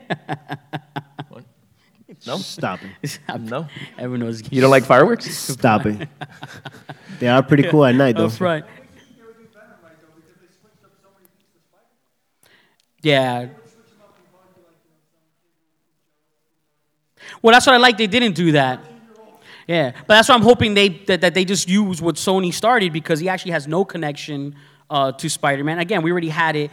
[2.27, 3.19] No, Stop it.
[3.39, 3.65] no,
[3.97, 4.41] Everyone knows.
[4.51, 5.29] you don't like fireworks?
[5.37, 6.07] Stop it.
[7.19, 8.27] They are pretty cool at night, though.
[8.27, 8.63] That's right.
[13.01, 13.47] Yeah.
[17.41, 17.97] Well, that's what I like.
[17.97, 18.83] They didn't do that.
[19.67, 22.91] Yeah, but that's why I'm hoping they that, that they just use what Sony started
[22.91, 24.55] because he actually has no connection
[24.89, 25.77] uh, to Spider-Man.
[25.77, 26.71] Again, we already had it.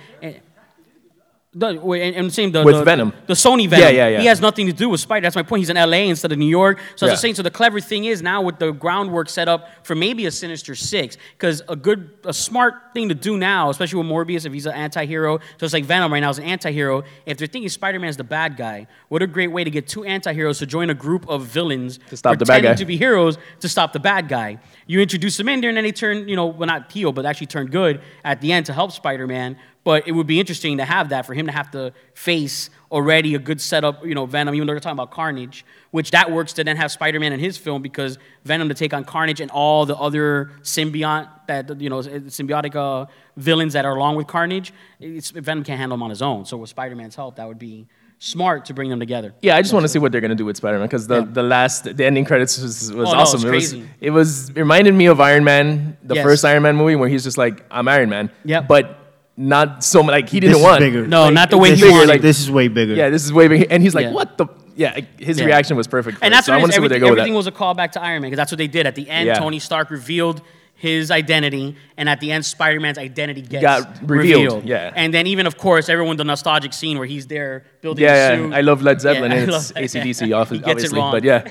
[1.58, 3.14] The, wait, and, and same the, With the- Venom.
[3.26, 3.84] the Sony Venom.
[3.86, 4.20] Yeah, yeah, yeah.
[4.20, 5.22] He has nothing to do with Spider.
[5.24, 5.60] That's my point.
[5.60, 6.06] He's in L.A.
[6.10, 6.78] instead of New York.
[6.96, 7.12] So I Yeah.
[7.14, 7.36] was saying.
[7.36, 10.74] So the clever thing is now with the groundwork set up for maybe a Sinister
[10.74, 14.66] Six, because a good, a smart thing to do now, especially with Morbius, if he's
[14.66, 17.04] an anti-hero, so it's like Venom right now is an anti-hero.
[17.24, 20.04] If they're thinking Spider-Man is the bad guy, what a great way to get two
[20.04, 22.76] anti-heroes to join a group of villains To stop the bad pretending guy.
[22.76, 24.58] to be heroes to stop the bad guy.
[24.86, 27.24] You introduce them in there, and then they turn, you know, well not heel, but
[27.24, 29.56] actually turn good at the end to help Spider-Man.
[29.87, 33.37] But it would be interesting to have that for him to have to face already
[33.37, 36.53] a good setup, you know, Venom, even though they're talking about Carnage, which that works
[36.55, 39.87] to then have Spider-Man in his film because Venom to take on Carnage and all
[39.87, 45.31] the other symbiont that you know symbiotic uh, villains that are along with Carnage, it's,
[45.31, 46.44] Venom can't handle them on his own.
[46.46, 47.87] So with Spider-Man's help, that would be
[48.18, 49.35] smart to bring them together.
[49.40, 51.27] Yeah, I just want to see what they're gonna do with Spider-Man because the, Yeah.
[51.31, 53.55] the last the ending credits was, was Oh, awesome.
[53.55, 56.25] it's it was it was it reminded me of Iron Man, the Yes.
[56.25, 58.33] first Iron Man movie where he's just like I'm Iron Man.
[58.44, 58.62] Yeah.
[58.62, 59.05] But
[59.37, 60.81] not so much like he didn't is want.
[60.81, 61.07] bigger.
[61.07, 62.09] No, Like, not the way he bigger, wanted.
[62.09, 62.94] Like, this is way bigger.
[62.94, 63.66] yeah, this is way bigger.
[63.70, 64.12] And he's like, Yeah.
[64.12, 64.46] what the?
[64.77, 65.46] Yeah, his Yeah.
[65.46, 66.18] reaction was perfect.
[66.18, 67.11] For And it, that's so what I it want to see what they Everything, go
[67.12, 67.37] with everything that.
[67.38, 68.87] was a callback to Iron Man because that's what they did.
[68.87, 69.38] At the end, Yeah.
[69.38, 70.42] Tony Stark revealed
[70.78, 74.92] his identity, and at the end, Spider-Man's identity gets Got revealed, yeah.
[74.94, 78.42] And then even, of course, everyone the nostalgic scene where he's there building Yeah, the
[78.42, 78.52] yeah, suit.
[78.54, 79.72] I love Led Zeppelin Yeah, and it's.
[79.72, 81.12] ACDC, He gets it obviously, wrong.
[81.12, 81.48] but yeah,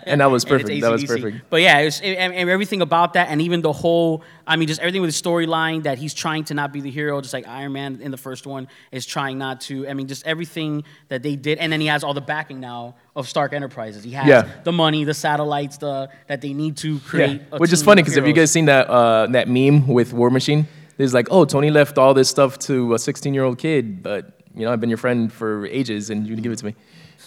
[0.06, 0.78] and that was perfect.
[0.82, 1.48] That was perfect.
[1.48, 4.68] But yeah, it was, and, and everything about that, and even the whole, I mean,
[4.68, 7.48] just everything with the storyline that he's trying to not be the hero, just like
[7.48, 9.88] Iron Man in the first one is trying not to.
[9.88, 12.96] I mean, just everything that they did, and then he has all the backing now
[13.16, 14.04] of Stark Enterprises.
[14.04, 14.48] He has Yeah.
[14.62, 17.40] the money, the satellites, the that they need to create.
[17.40, 17.56] Yeah.
[17.56, 20.30] a Which is funny because if you guys seen that uh, that meme with War
[20.30, 24.02] Machine, there's like, oh, Tony left all this stuff to a 16 year old kid,
[24.02, 26.66] but you know, I've been your friend for ages, and you didn't give it to
[26.66, 26.74] me.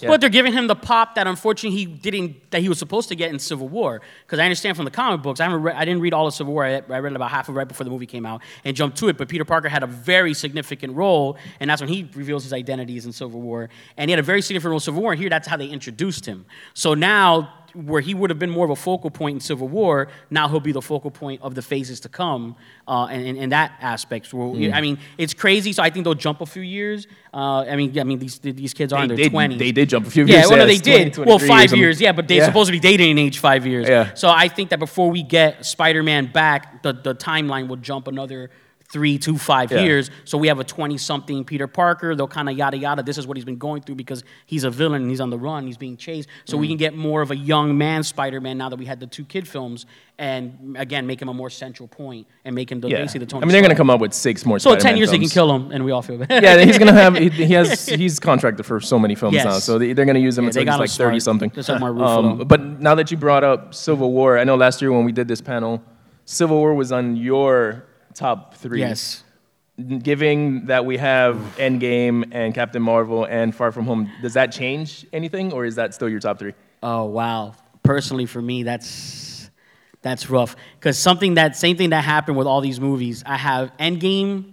[0.01, 0.09] Yeah.
[0.09, 3.15] But they're giving him the pop that unfortunately he didn't that he was supposed to
[3.15, 4.01] get in Civil War.
[4.25, 6.53] Because I understand from the comic books, I read, I didn't read all of Civil
[6.53, 6.65] War.
[6.65, 8.97] I, I read about half of it right before the movie came out and jumped
[8.99, 9.17] to it.
[9.17, 13.05] But Peter Parker had a very significant role, and that's when he reveals his identities
[13.05, 13.69] in Civil War.
[13.97, 15.11] And he had a very significant role in Civil War.
[15.11, 16.45] And here, that's how they introduced him.
[16.73, 17.53] So now.
[17.75, 20.59] Where he would have been more of a focal point in Civil War, now he'll
[20.59, 22.55] be the focal point of the phases to come,
[22.87, 24.33] uh, and in, in that aspect.
[24.33, 24.73] Well, Mm.
[24.73, 25.71] I mean, it's crazy.
[25.73, 27.07] So I think they'll jump a few years.
[27.33, 29.59] Uh, I mean, I mean, these these kids are in They their did- twenties.
[29.59, 31.13] they did jump a few Yeah, years, well, no, yeah, they it's did.
[31.13, 32.45] 20, well, five or years, yeah, but they're Yeah.
[32.45, 33.87] supposed to be dating in age five years.
[33.87, 34.13] Yeah.
[34.15, 38.49] So I think that before we get Spider-Man back, the, the timeline will jump another
[38.91, 39.81] three to five Yeah.
[39.81, 40.09] years.
[40.25, 42.15] So we have a 20-something Peter Parker.
[42.15, 43.03] They'll kind of yada yada.
[43.03, 45.37] This is what he's been going through because he's a villain and he's on the
[45.37, 45.67] run.
[45.67, 46.27] He's being chased.
[46.45, 46.61] So Mm.
[46.61, 49.25] we can get more of a young man Spider-Man now that we had the two
[49.25, 49.85] kid films,
[50.17, 52.97] and again make him a more central point and make him the, yeah.
[52.97, 53.43] basically the Tony.
[53.43, 54.59] I mean, they're gonna come up with six more.
[54.59, 56.41] So ten Spider-Man years they can kill him, and we all feel bad.
[56.43, 57.15] Yeah, he's gonna have.
[57.15, 57.85] He, he has.
[57.85, 59.45] He's contracted for so many films Yes.
[59.45, 61.51] now, so they, they're gonna use him Yeah, until he's like thirty something.
[61.51, 62.47] Just like Mark Ruffalo.
[62.47, 65.27] but now that you brought up Civil War, I know last year when we did
[65.27, 65.81] this panel,
[66.25, 67.85] Civil War was on your
[68.19, 68.79] top three.
[68.79, 69.23] yes.
[69.99, 75.05] Giving that we have Endgame and Captain Marvel and Far From Home, does that change
[75.13, 76.53] anything, or is that still your top three?
[76.83, 77.53] Oh wow!
[77.81, 79.49] Personally, for me, that's
[80.01, 83.23] that's rough because something that same thing that happened with all these movies.
[83.25, 84.51] I have Endgame,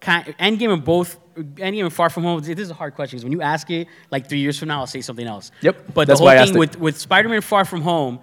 [0.00, 2.40] kind, Endgame, and both Endgame and Far From Home.
[2.42, 4.80] This is a hard question because when you ask it, like three years from now,
[4.80, 5.52] I'll say something else.
[5.62, 8.20] Yep, But the whole thing with with Spider-Man Far From Home,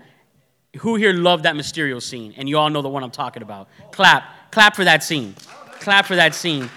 [0.78, 2.36] who here loved that Mysterio scene?
[2.38, 3.70] And you all know the one I'm talking about.
[3.92, 5.34] Clap, clap for that scene.
[5.80, 6.70] Clap for that scene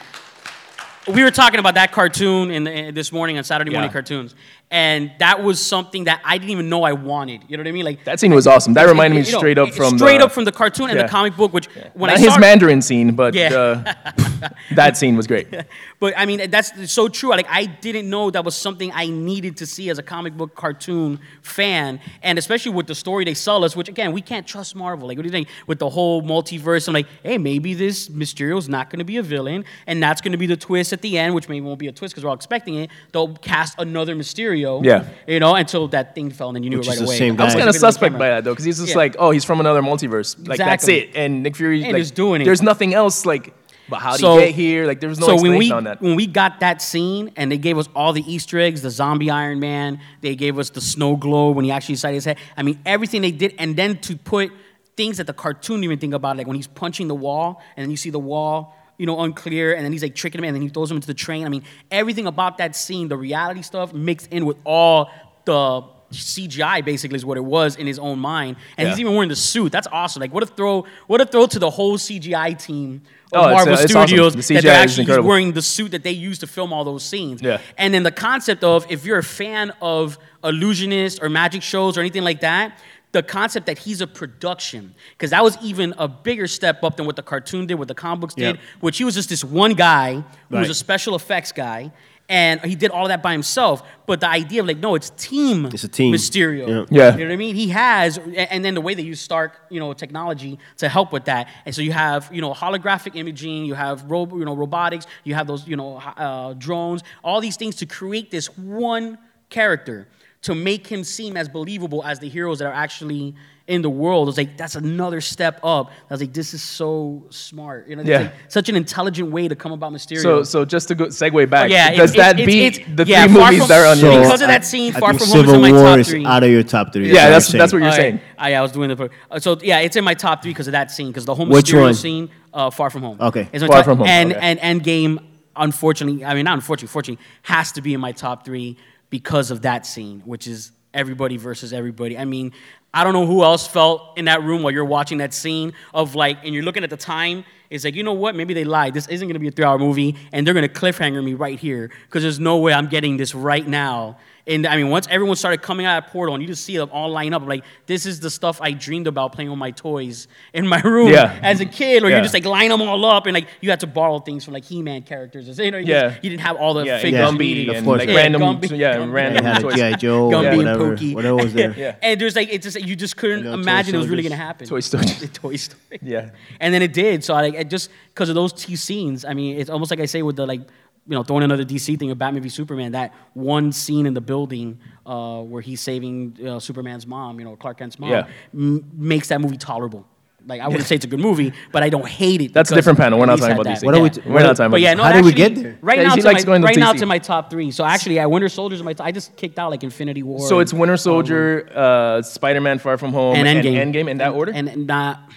[1.09, 3.92] we were talking about that cartoon in, in this morning on Saturday morning Yeah.
[3.92, 4.35] cartoons,
[4.71, 7.42] and that was something that I didn't even know I wanted.
[7.49, 7.85] You know what I mean?
[7.85, 8.75] Like That scene was awesome.
[8.75, 10.97] That reminded me you know, straight up from straight the, up from the cartoon and
[10.99, 11.05] Yeah.
[11.05, 13.55] the comic book, which when Not I his Mandarin scene, but Yeah.
[13.55, 15.47] uh, that scene was great.
[15.99, 17.31] But I mean, that's so true.
[17.31, 20.55] Like I didn't know that was something I needed to see as a comic book
[20.55, 23.75] cartoon fan, and especially with the story they sell us.
[23.75, 25.09] Which again, we can't trust Marvel.
[25.09, 26.87] Like, what do you think with the whole multiverse?
[26.87, 30.33] I'm like, hey, maybe this Mysterio's not going to be a villain, and that's going
[30.33, 32.30] to be the twist at the end, which maybe won't be a twist because we're
[32.30, 32.90] all expecting it.
[33.12, 34.85] They'll cast another Mysterio.
[34.85, 35.04] Yeah.
[35.26, 37.11] You know, until that thing fell, and then you knew Which it is right the
[37.11, 37.18] away.
[37.18, 38.96] same I was kind of Look suspect by that though, because he's just Yeah.
[38.96, 40.37] like, oh, he's from another multiverse.
[40.48, 41.11] Like that's it.
[41.14, 42.44] And Nick Fury, And like, he's doing it.
[42.44, 43.24] There's nothing else.
[43.26, 43.54] Like,
[43.88, 44.87] but how did So- he get here?
[44.87, 46.02] Like, there was no so explanation when we on that.
[46.02, 49.30] when we got that scene and they gave us all the Easter eggs, the zombie
[49.30, 52.38] Iron Man, they gave us the snow globe when he actually decided his head.
[52.56, 54.50] I mean, everything they did, and then to put
[54.96, 57.85] things that the cartoon didn't even think about, like when he's punching the wall and
[57.85, 58.74] then you see the wall.
[58.98, 61.06] You know, unclear, and then he's like tricking him, and then he throws him into
[61.06, 61.44] the train.
[61.44, 65.11] I mean, everything about that scene, the reality stuff, mixed in with all
[65.44, 65.82] the
[66.12, 68.56] CGI, basically, is what it was in his own mind.
[68.76, 69.72] And he's even wearing the suit.
[69.72, 70.20] That's awesome.
[70.20, 70.87] Like, what a throw!
[71.06, 74.09] What a throw to the whole CGI team of Oh, it's, Marvel uh, it's awesome.
[74.09, 77.04] Studios The that they're actually wearing the suit that they used to film all those
[77.04, 77.42] scenes.
[77.42, 77.61] Yeah.
[77.76, 82.00] And then the concept of if you're a fan of illusionist or magic shows or
[82.00, 82.78] anything like that,
[83.16, 87.07] the concept that he's a production, because that was even a bigger step up than
[87.07, 88.62] what the cartoon did, what the comic books did, Yeah.
[88.81, 91.92] which he was just this one guy who was a special effects guy.
[92.29, 93.85] And he did all of that by himself.
[94.05, 95.66] But the idea of like, no, it's team.
[95.66, 96.12] It's a team.
[96.12, 96.66] Mysterio.
[96.68, 96.85] Yeah.
[96.90, 97.12] Yeah.
[97.16, 97.55] You know what I mean?
[97.55, 101.26] He has, and then the way they use Stark, you know, technology to help with
[101.26, 101.48] that.
[101.64, 105.35] And so you have, you know, holographic imaging, you have, ro- you know, robotics, you
[105.35, 110.09] have those, you know, uh, drones, all these things to create this one character
[110.46, 113.35] to make him seem as believable as the heroes that are actually
[113.66, 114.28] in the world.
[114.28, 115.90] It's like that's another step up.
[116.09, 117.88] I was like, this is so smart.
[117.88, 118.18] You know, Yeah.
[118.18, 120.22] like such an intelligent way to come about Mysterio.
[120.22, 122.96] So, so just to go segue back, Oh, yeah, does it- that it's- beat it's-
[122.96, 124.94] the yeah, three Far movies From- that are on So- your because of that scene,
[124.94, 126.24] I Far think From Home is Civil in my War top is three.
[126.26, 127.06] out of your top three.
[127.06, 128.00] is Yeah, that's- that's what you're All right.
[128.00, 128.20] saying.
[128.38, 129.11] Ah, yeah, I was doing the.
[129.32, 131.09] uh, So yeah, it's in my top three because of that scene.
[131.09, 131.94] Because the whole Which Mysterio one?
[131.94, 133.16] scene, uh, Far From Home.
[133.20, 133.48] Okay.
[133.52, 134.40] It's Far top- From Home, And okay.
[134.61, 135.18] and Endgame,
[135.56, 138.76] unfortunately, I mean not unfortunately, fortunately, has to be in my top three
[139.11, 142.16] because of that scene, which is everybody versus everybody.
[142.16, 142.53] I mean,
[142.92, 146.14] I don't know who else felt in that room while you're watching that scene of
[146.14, 147.45] like, and you're looking at the time.
[147.69, 148.35] It's like, you know what?
[148.35, 148.95] Maybe they lied.
[148.95, 151.90] This isn't gonna be a three hour movie, and they're gonna cliffhanger me right here
[152.07, 154.19] because there's no way I'm getting this right now.
[154.48, 156.88] And I mean, once everyone started coming out of Portal, and you just see them
[156.92, 160.28] all line up, like, this is the stuff I dreamed about playing with my toys
[160.54, 161.37] in my room Yeah.
[161.42, 162.04] as a kid.
[162.04, 162.18] Or Yeah.
[162.18, 164.54] you just like line them all up, and like you had to borrow things from
[164.54, 165.59] like He-Man characters.
[165.59, 166.11] You know, you, Yeah.
[166.11, 167.20] just- you didn't have all the yeah, figures.
[167.20, 167.68] you Gumby needed.
[167.70, 167.98] Of and course.
[168.06, 169.12] like random, Gumby- yeah, Gumby.
[169.12, 169.78] random They had a choices.
[169.80, 169.92] G.I.
[169.94, 171.14] Joe, Gumby and whatever, Pokey.
[171.16, 171.74] whatever was there.
[171.76, 171.96] Yeah.
[172.00, 174.37] And there's like, it's just you just couldn't Little toy imagine it was really gonna
[174.37, 174.68] happen.
[174.68, 175.06] Toy Story.
[175.06, 175.98] The Toy Story.
[176.02, 176.30] Yeah.
[176.61, 177.24] And then it did.
[177.24, 179.24] So I like it just because of those two scenes.
[179.24, 180.61] I mean, it's almost like I say with the like,
[181.09, 182.92] you know, throwing another DC thing of Batman v Superman.
[182.92, 187.55] That one scene in the building uh, where he's saving uh, Superman's mom, you know,
[187.57, 188.27] Clark Kent's mom, Yeah.
[188.53, 190.07] m- makes that movie tolerable.
[190.49, 192.53] Like I wouldn't say it's a good movie, but I don't hate it.
[192.53, 193.19] That's a different panel.
[193.19, 193.79] We're not talking about that.
[193.79, 193.85] DC.
[193.85, 194.11] What are we?
[194.11, 194.97] T- We're not talking But about yeah, DC.
[194.99, 195.77] no, How did we get there?
[195.83, 196.95] Right Yeah, now, he it's likes going my, to right now DC.
[196.95, 197.73] it's in my top three.
[197.73, 198.92] So actually, yeah, Winter Soldier's in my.
[198.92, 200.38] Top, I just kicked out like Infinity War.
[200.49, 203.92] So it's Winter and- Soldier, uh, Spider-Man: Far From Home, and and Endgame.
[203.92, 204.53] Endgame in that order.
[204.55, 205.29] And, and not,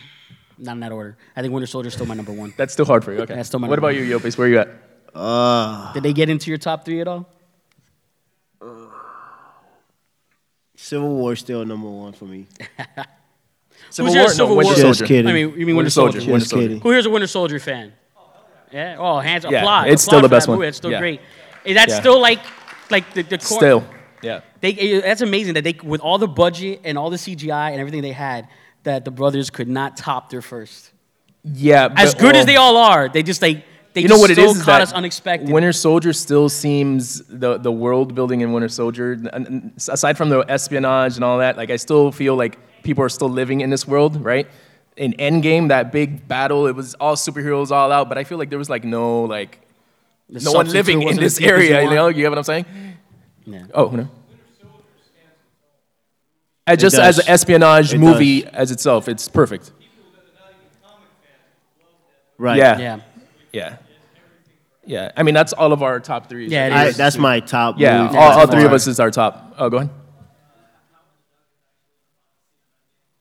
[0.60, 1.18] not in that order.
[1.36, 2.54] I think Winter Soldier's still my number one.
[2.56, 3.22] That's still hard for you.
[3.22, 3.34] Okay.
[3.34, 4.38] That's still my what number about you, Yo Peace?
[4.38, 4.70] Where are you at?
[5.16, 7.28] Uh, Did they get into your top three at all?
[10.76, 12.48] Civil War still number one for me.
[13.90, 14.30] Civil your War?
[14.32, 14.76] Civil no, Winter War?
[14.76, 15.06] Just Soldier.
[15.06, 15.28] kidding.
[15.28, 16.20] I mean, you mean Winter Winter Soldier?
[16.20, 16.32] Soldier.
[16.32, 16.68] Winter Just Soldier.
[16.68, 16.82] kidding.
[16.82, 17.94] Who here's a Winter Soldier fan?
[18.72, 18.96] Yeah.
[19.00, 19.88] Oh, hands Yeah, applaud.
[19.88, 20.58] it's applaud still the best one.
[20.58, 20.68] movie.
[20.68, 21.00] It's still Yeah.
[21.00, 21.22] great.
[21.66, 22.00] Is that Yeah.
[22.00, 22.40] still like,
[22.92, 23.84] like the, the cor- Still.
[24.22, 24.42] Yeah.
[24.62, 27.80] They, it- that's amazing that they, with all the budget and all the CGI and
[27.80, 28.48] everything they had,
[28.84, 30.92] that the brothers could not top their first.
[31.44, 31.90] Yeah.
[31.96, 33.66] As but- good as they all are, they just like
[34.00, 34.66] they you know what it is, is?
[34.66, 35.50] that us unexpected.
[35.50, 39.20] Winter Soldier still seems the the world building in Winter Soldier.
[39.88, 43.30] Aside from the espionage and all that, like I still feel like people are still
[43.30, 44.48] living in this world, right?
[44.98, 48.50] In Endgame, that big battle, it was all superheroes all out, but I feel like
[48.50, 49.60] there was like no like
[50.30, 51.84] The no one living in this as deep as area.
[51.84, 52.66] You know, you get what I'm saying?
[53.46, 53.66] Yeah.
[53.74, 54.10] Oh no.
[56.68, 59.72] As just as an espionage It movie as itself, it's perfect.
[62.38, 62.58] Right.
[62.58, 62.78] Yeah.
[62.78, 63.00] Yeah.
[63.52, 63.78] Yeah.
[64.90, 65.12] Yeah.
[65.16, 66.48] I mean, that's all of our top three.
[66.48, 67.76] Yeah, it I, that's my top.
[67.78, 69.54] Yeah, movie all, all three of us is our top.
[69.60, 69.92] Oh, go ahead.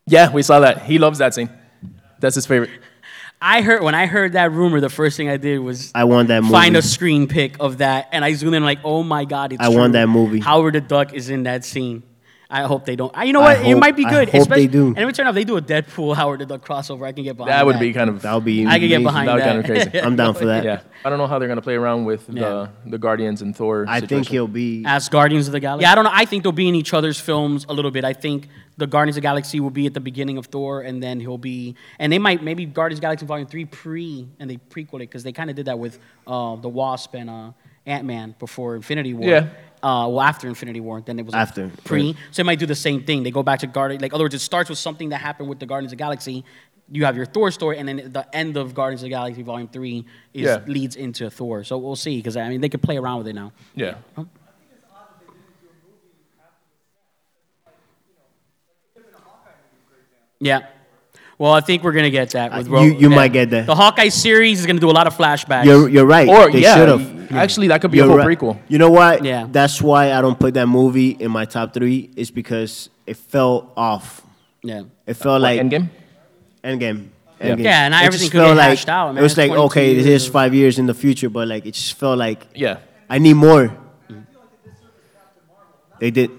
[0.06, 0.86] Yeah, we saw that.
[0.86, 1.50] He loves that scene.
[2.20, 2.70] That's his favorite.
[3.42, 6.28] I heard when I heard that rumor, the first thing I did was I want
[6.28, 6.52] that movie.
[6.52, 9.62] find a screen pic of that, and I zoomed in like, oh my god, it's
[9.62, 10.00] I won true.
[10.00, 10.40] that movie.
[10.40, 12.02] Howard the Duck is in that scene.
[12.50, 13.12] I hope they don't.
[13.14, 13.60] I- You know I what?
[13.60, 14.28] it hope- might be I good.
[14.30, 14.86] hope especially- they do.
[14.88, 17.22] And every turn out if they do a Deadpool Howard the Duck crossover, I can
[17.24, 17.58] get behind that.
[17.58, 18.22] That would be kind of.
[18.22, 18.66] That would be.
[18.66, 19.02] I could get amazing.
[19.04, 19.46] behind That would that.
[19.48, 20.00] kind of crazy.
[20.06, 20.64] I'm down for that.
[20.64, 22.68] Yeah, I don't know how they're gonna play around with Yeah.
[22.84, 23.84] the the Guardians and Thor.
[23.86, 24.32] I think situation.
[24.32, 24.82] he'll be.
[24.86, 25.82] As Guardians of the Galaxy.
[25.82, 26.10] Yeah, I don't know.
[26.12, 28.04] I think they'll be in each other's films a little bit.
[28.06, 31.02] I think the Guardians of the Galaxy will be at the beginning of Thor, and
[31.02, 34.48] then he'll be, and they might maybe Guardians of the Galaxy Volume Three pre, and
[34.48, 37.50] they prequel it because they kind of did that with uh, the Wasp and uh,
[37.84, 39.28] Ant Man before Infinity War.
[39.28, 39.46] Yeah.
[39.82, 42.06] Uh, well, after Infinity War, then it was like, After, pre.
[42.08, 42.16] right.
[42.32, 43.22] So they might do the same thing.
[43.22, 44.00] They go back to Guardian.
[44.00, 46.02] Like, in other words, it starts with something that happened with the Guardians of the
[46.02, 46.44] Galaxy.
[46.90, 49.68] You have your Thor story, and then the end of Guardians of the Galaxy Volume
[49.68, 50.60] Three is Yeah.
[50.66, 51.62] leads into Thor.
[51.64, 53.52] So we'll see because I mean they could play around with it now.
[53.74, 53.94] Yeah.
[60.40, 60.66] Yeah.
[61.36, 62.52] Well, I think we're gonna get that.
[62.56, 63.16] With Ro- you- you yeah.
[63.16, 63.66] might get that.
[63.66, 65.64] The Hawkeye series is gonna do a lot of flashbacks.
[65.64, 66.28] You're, you're right.
[66.28, 66.74] Or they yeah,
[67.28, 67.42] should have.
[67.44, 68.38] actually that could be a You're whole right.
[68.38, 68.58] prequel.
[68.68, 69.24] You know what?
[69.24, 69.46] Yeah.
[69.50, 72.10] That's why I don't put that movie in my top three.
[72.16, 74.22] Is because it fell off.
[74.62, 74.82] yeah.
[75.06, 75.88] It felt like Endgame.
[76.64, 77.08] Endgame.
[77.40, 77.46] Yeah.
[77.54, 77.62] Endgame.
[77.64, 79.18] Yeah, not It everything just could felt get like, hashed out, man.
[79.18, 81.94] It was like okay, this is five years in the future, but like it just
[81.94, 82.78] felt like Yeah.
[83.08, 83.70] I need more.
[86.00, 86.30] They did.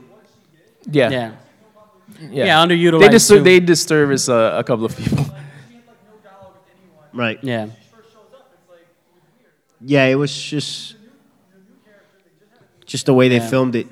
[0.92, 1.10] Yeah.
[1.10, 1.32] Yeah.
[2.32, 2.46] Yeah.
[2.46, 3.38] Yeah, underutilized They disturb.
[3.40, 3.44] too.
[3.44, 5.26] They disservice uh, a couple of people.
[7.14, 7.40] Right.
[7.44, 7.68] Yeah.
[9.82, 10.96] Yeah, it was just
[12.86, 13.48] just the way they Yeah.
[13.48, 13.88] filmed it.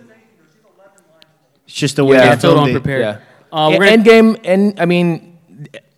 [1.65, 2.75] It's just the way Yeah, they it's a little filmed it.
[2.77, 3.01] unprepared.
[3.01, 3.17] Yeah.
[3.51, 5.37] Uh, we're gonna- Endgame, and I mean,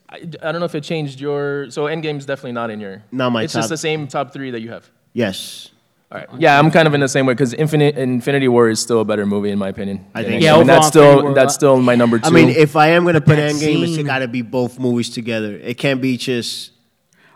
[0.09, 1.67] I, I don't know if it changed your.
[1.69, 3.03] So Endgame's definitely not in your.
[3.11, 4.89] Not my It's just the same top three that you have.
[5.13, 5.69] Yes.
[6.11, 6.27] All right.
[6.39, 9.05] Yeah, I'm kind of in the same way because Infinite Infinity War is still a
[9.05, 10.05] better movie in my opinion.
[10.15, 10.45] I than think Endgame.
[10.47, 10.55] so.
[10.55, 12.25] Yeah, And that's overall, still War- that's still my number two.
[12.27, 14.79] I mean, if I am gonna put that Endgame, it's scene- got to be both
[14.79, 15.59] movies together.
[15.63, 16.71] It can't be just.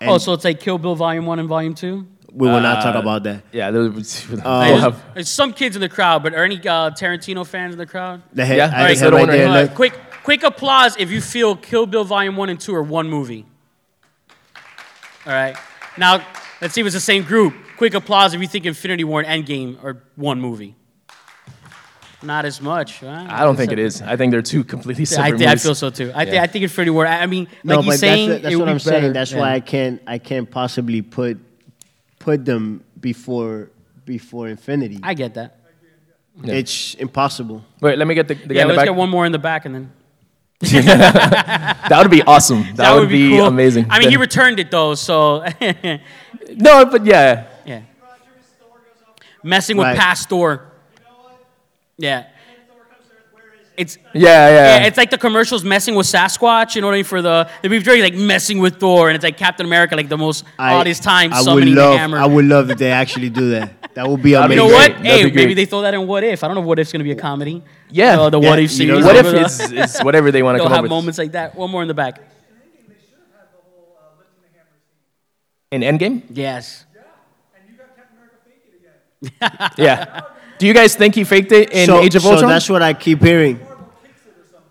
[0.01, 2.07] oh, so it's like Kill Bill Volume One and Volume Two.
[2.35, 3.43] We will not talk Uh, about that.
[3.51, 3.91] Yeah, those,
[4.27, 7.73] we'll There's, have- there's some kids in the crowd, but are any uh, Tarantino fans
[7.73, 8.21] in the crowd?
[8.33, 9.47] The head, Yeah, I alright, just so had right one right there.
[9.47, 9.57] here.
[9.57, 9.75] Uh, look.
[9.75, 9.93] quick,
[10.23, 13.45] quick applause if you feel Kill Bill Volume One and Two are one movie.
[15.25, 15.55] All right.
[15.97, 16.25] Now
[16.61, 17.53] let's see if it's the same group.
[17.77, 20.75] Quick applause if you think Infinity War and Endgame are one movie.
[22.21, 22.99] Not as much.
[22.99, 23.25] huh?
[23.29, 24.01] I don't think it is.
[24.01, 25.63] I think they're two completely I, separate thi- I movies.
[25.63, 26.11] feel so too.
[26.15, 26.43] I, thi- Yeah.
[26.43, 27.05] I think Infinity War.
[27.05, 28.83] I I mean, No, like but he's saying, that's, that's it what would I'm be
[28.85, 28.99] better.
[29.01, 29.13] saying.
[29.13, 29.39] That's Yeah.
[29.39, 31.37] why I can't I can't possibly put
[32.23, 33.69] put them before
[34.05, 34.99] before Infinity.
[35.03, 35.59] I get that.
[36.43, 37.63] It's impossible.
[37.81, 38.85] Wait, let me get the, the guy Yeah, in the let's back.
[38.87, 39.91] get one more in the back and then.
[41.89, 42.63] That would be awesome.
[42.75, 43.45] That, would, be, cool.
[43.45, 43.85] amazing.
[43.89, 45.43] I mean, he returned it though, so
[46.55, 47.81] no, but yeah, yeah.
[49.43, 49.97] Messing with Right.
[49.99, 50.71] past Thor.
[51.97, 52.27] Yeah.
[53.75, 54.77] It's yeah, yeah.
[54.77, 57.05] Yeah, it's like the commercials messing with Sasquatch, you know what I mean?
[57.05, 60.09] For the the beef jerky, like messing with Thor, and it's like Captain America, like
[60.09, 62.17] the most I, oddest time I would love the hammer.
[62.19, 63.95] I would love if they actually do that.
[63.95, 64.71] That would be be you know amazing.
[64.71, 64.91] what?
[65.03, 66.43] That'd Hey, maybe they throw that in What If.
[66.43, 67.63] I don't know if What If's gonna be a comedy.
[67.89, 68.19] Yeah.
[68.19, 69.05] Uh, the Yeah, What If you series.
[69.05, 69.29] what know.
[69.29, 70.89] if it's, it's whatever they want to come up have with?
[70.91, 71.55] moments like that.
[71.55, 72.19] One more in the back.
[75.71, 76.21] In Endgame?
[76.29, 76.85] Yes.
[79.77, 80.21] Yeah.
[80.59, 82.41] Do you guys think he faked it in so, Age of Ultron?
[82.41, 83.59] so that's what I keep hearing.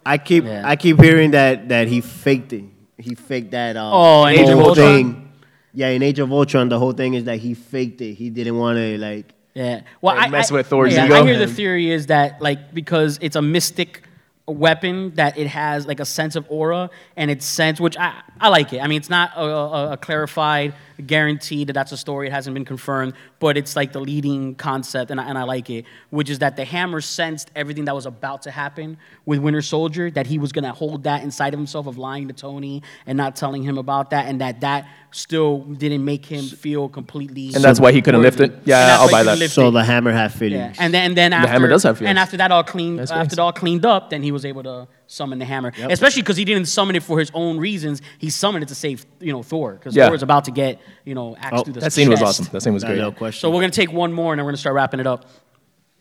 [0.05, 0.63] I keep Yeah.
[0.65, 2.65] I keep hearing that that he faked it.
[2.99, 3.77] He faked that.
[3.77, 4.75] Uh, Oh, in Age of Ultron?
[4.77, 5.29] thing.
[5.75, 8.15] Yeah, in Age of Ultron, the whole thing is that he faked it.
[8.15, 9.33] He didn't want to like.
[9.55, 9.81] Yeah.
[10.01, 11.15] Well, Like I mess I, with Thor's yeah, ego?
[11.15, 14.03] I hear the theory is that like because it's a mystic
[14.47, 18.49] weapon that it has like a sense of aura and its sense, which I I
[18.49, 18.81] like it.
[18.81, 20.75] I mean, it's not a, a, a clarified
[21.07, 22.27] guarantee that that's a story.
[22.27, 25.71] It hasn't been confirmed, but it's like the leading concept, and I, and I like
[25.71, 29.63] it, which is that the hammer sensed everything that was about to happen with Winter
[29.63, 33.17] Soldier, that he was gonna hold that inside of himself of lying to Tony and
[33.17, 37.53] not telling him about that, and that that still didn't make him feel completely.
[37.55, 38.53] And that's why he couldn't lift it?
[38.65, 39.39] Yeah, I'll buy that.
[39.39, 39.73] lift So it.
[39.73, 40.77] the hammer had feelings.
[40.77, 42.11] Yeah, and then and then after the hammer does have feelings.
[42.11, 43.33] and after that all cleaned after nice.
[43.33, 45.73] it all cleaned up, then he was able to summon the hammer.
[45.79, 48.03] Especially because he didn't summon it for his own reasons.
[48.19, 50.05] He summoned it to save you know Thor because Yeah.
[50.07, 52.47] Thor was about to get you know axed Oh, through the that scene was awesome.
[52.53, 52.97] That scene was That great.
[52.99, 53.41] little question.
[53.41, 55.27] So we're gonna take one more and then we're gonna start wrapping it up.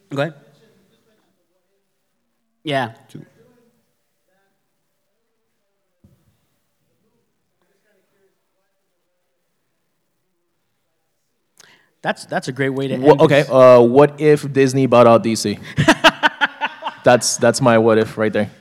[0.10, 0.34] Go ahead.
[2.64, 2.94] Yeah.
[12.02, 13.04] That's that's a great way to end.
[13.04, 13.50] Wha- okay, this.
[13.52, 15.60] uh, what if Disney bought out DC?
[17.04, 18.52] that's that's my what if right there.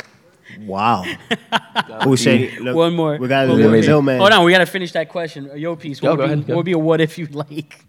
[0.60, 1.04] Wow.
[2.04, 3.16] Who said look, One more.
[3.16, 3.72] We got One a more.
[3.76, 4.18] little man.
[4.20, 5.50] Hold on, we gotta finish that question.
[5.50, 6.02] Uh, Yo, Peace.
[6.02, 6.52] What, Yo, would, go be, ahead, go.
[6.52, 7.84] what would be a what if you'd like?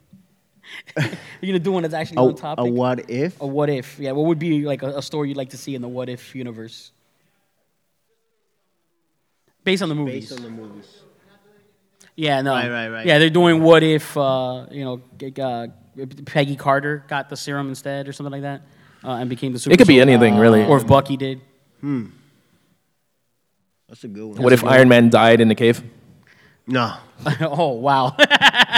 [0.98, 2.66] You're gonna do one that's actually A, on a topic.
[2.66, 3.42] A what if?
[3.42, 4.00] A what if?
[4.00, 4.12] Yeah.
[4.14, 6.36] What would be like a, a story you'd like to see in the what if
[6.36, 6.92] universe?
[9.64, 10.30] Based on the movies.
[10.30, 10.88] Based on the movies.
[12.16, 12.42] yeah.
[12.42, 12.54] No.
[12.54, 13.06] Right, right, right.
[13.06, 15.68] Yeah, they're doing what if uh, you know g- uh,
[16.26, 18.62] Peggy Carter got the serum instead or something like that,
[19.04, 19.74] uh, and became the super.
[19.74, 20.12] It could be soldier.
[20.12, 20.66] anything, really.
[20.66, 21.42] Or if Bucky did.
[23.92, 24.42] That's a good one.
[24.42, 25.84] What if Iron Man died in the cave?
[26.68, 26.96] No.
[27.42, 28.16] oh wow.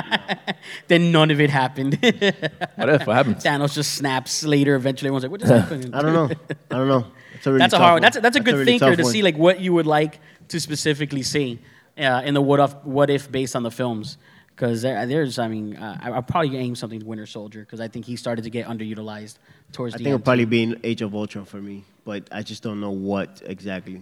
[0.88, 2.00] then none of it happened.
[2.76, 3.08] What if?
[3.08, 3.44] What happens?
[3.44, 4.76] Thanos just snaps later.
[4.76, 6.30] Eventually, everyone's like, "What just happened?" I don't know.
[6.72, 7.06] I don't know.
[7.34, 7.94] That's a, really That's a tough hard.
[7.94, 8.02] one.
[8.02, 9.12] That's a, that's a good really thinker to one.
[9.12, 11.60] see like what you would like to specifically see
[11.98, 14.18] uh, in the what if what if based on the films.
[14.56, 17.80] Because there, there's, I mean, uh, I, I'll probably aim something to Winter Soldier because
[17.80, 19.38] I think he started to get underutilized
[19.72, 20.26] towards I the think it'll end.
[20.26, 24.02] probably be in Age of Ultron for me, but I just don't know what exactly.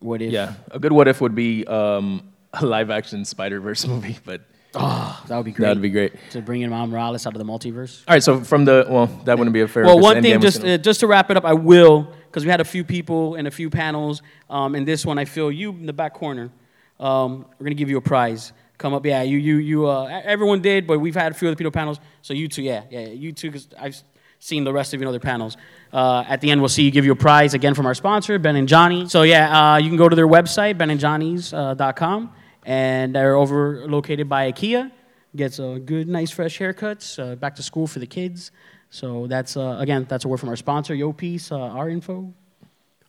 [0.00, 0.32] what if?
[0.32, 2.22] Yeah, a good what if would be um,
[2.54, 4.40] a live action Spider Verse movie, but
[4.72, 5.66] that would be great.
[5.66, 6.14] that'd be great.
[6.30, 8.02] to bring in Miles Morales out of the multiverse.
[8.08, 9.84] All right, so from the well, that wouldn't be a fair.
[9.84, 12.10] Well, one Endgame thing, was just gonna- uh, just to wrap it up, I will
[12.26, 14.22] because we had a few people and a few panels.
[14.48, 16.50] Um, and this one, I feel you in the back corner.
[16.98, 18.52] Um, we're gonna give you a prize.
[18.78, 19.22] Come up, yeah.
[19.22, 19.86] You, you, you.
[19.86, 21.98] Uh, everyone did, but we've had a few other people panels.
[22.22, 24.02] So you two, yeah, yeah, you two, because I've
[24.38, 25.56] seen the rest of you in other panels.
[25.92, 28.38] Uh, at the end, we'll see you give you a prize again from our sponsor,
[28.38, 29.08] Ben and Johnny.
[29.08, 32.32] So yeah, uh, you can go to their website, benandjohnnies.com, and Johnny's.com,
[32.64, 34.90] and they're over located by IKEA.
[35.34, 37.18] Gets a good, nice, fresh haircuts.
[37.18, 38.52] Uh, back to school for the kids.
[38.90, 42.32] So that's uh, again, that's a word from our sponsor, Yo Peace, uh, our info.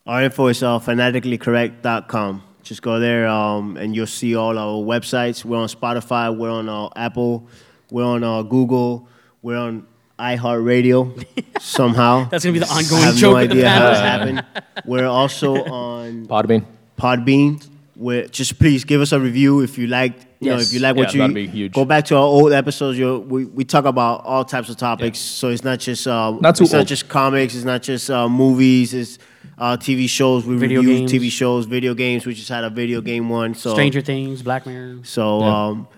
[0.06, 2.47] Our info is uh, fanaticallycorrect.com.
[2.68, 5.42] Just go there um, and you'll see all our websites.
[5.42, 7.46] We're on Spotify, we're on uh, Apple,
[7.90, 9.08] we're on uh, Google,
[9.40, 9.86] we're on
[10.18, 11.24] iHeartRadio
[11.62, 12.28] somehow.
[12.28, 13.92] That's gonna be the I ongoing have joke no of the idea how panel.
[13.92, 14.64] it happened.
[14.84, 16.66] We're also on Podbean.
[16.98, 17.66] Podbean.
[17.94, 20.14] Where just please give us a review if you like.
[20.40, 21.72] You know, if you like what Yeah, you be huge.
[21.72, 22.96] go back to our old episodes.
[22.98, 26.54] You we, we talk about all types of topics, so it's not just uh, Not
[26.56, 27.54] too it's not just comics.
[27.56, 28.94] It's not just uh, movies.
[28.94, 29.18] It's
[29.58, 30.46] uh, TV shows.
[30.46, 31.12] We Video review games.
[31.12, 32.24] TV shows, video games.
[32.24, 33.54] We just had a video game one.
[33.54, 35.00] So Stranger Things, Black Mirror.
[35.02, 35.66] So Yeah.
[35.66, 35.88] um,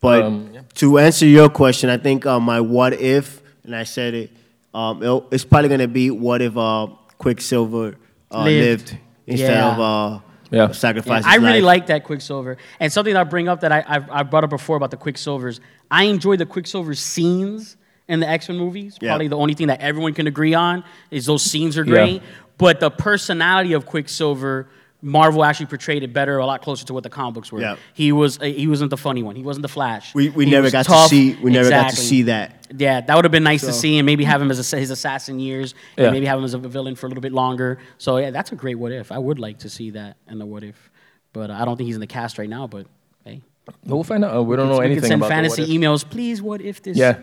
[0.00, 0.60] But Um, yeah.
[0.76, 4.30] to answer your question, I think uh, my what if, and I said it,
[4.72, 6.86] um, it'll- it's probably gonna be what if uh,
[7.18, 7.96] Quicksilver
[8.32, 8.92] uh, Lived.
[8.92, 8.98] lived.
[9.26, 9.72] instead Yeah.
[9.74, 10.18] of uh,
[10.50, 10.72] Yeah.
[10.72, 11.28] sacrificing.
[11.30, 11.80] I really life.
[11.80, 12.56] like that Quicksilver.
[12.80, 14.96] And something that I bring up that I, I've, I brought up before about the
[14.96, 17.76] Quicksilvers, I enjoy the Quicksilver scenes
[18.08, 18.98] in the X Men movies.
[19.00, 19.10] Yeah.
[19.10, 21.90] Probably the only thing that everyone can agree on is those scenes are Yeah.
[21.90, 22.22] great.
[22.58, 24.68] But the personality of Quicksilver,
[25.02, 27.60] Marvel actually portrayed it better, a lot closer to what the comic books were.
[27.60, 27.76] Yeah.
[27.94, 29.34] He was uh, he wasn't the funny one.
[29.36, 30.14] He wasn't the Flash.
[30.14, 31.04] We, we He never got tough.
[31.04, 32.66] to see we never got to see that.
[32.76, 34.90] Yeah, that would have been nice to see, and maybe have him as a, his
[34.90, 36.10] assassin years, and Yeah.
[36.10, 37.78] maybe have him as a villain for a little bit longer.
[37.98, 39.10] So yeah, that's a great what if.
[39.10, 40.90] I would like to see that in the what if,
[41.32, 42.66] but I don't think he's in the cast right now.
[42.66, 42.86] But
[43.24, 43.40] hey,
[43.84, 44.36] We'll find out.
[44.36, 45.76] Uh, we don't know we anything can send about the fantasy what if.
[45.76, 46.42] emails, please.
[46.42, 46.96] What if this?
[46.96, 47.18] Yeah.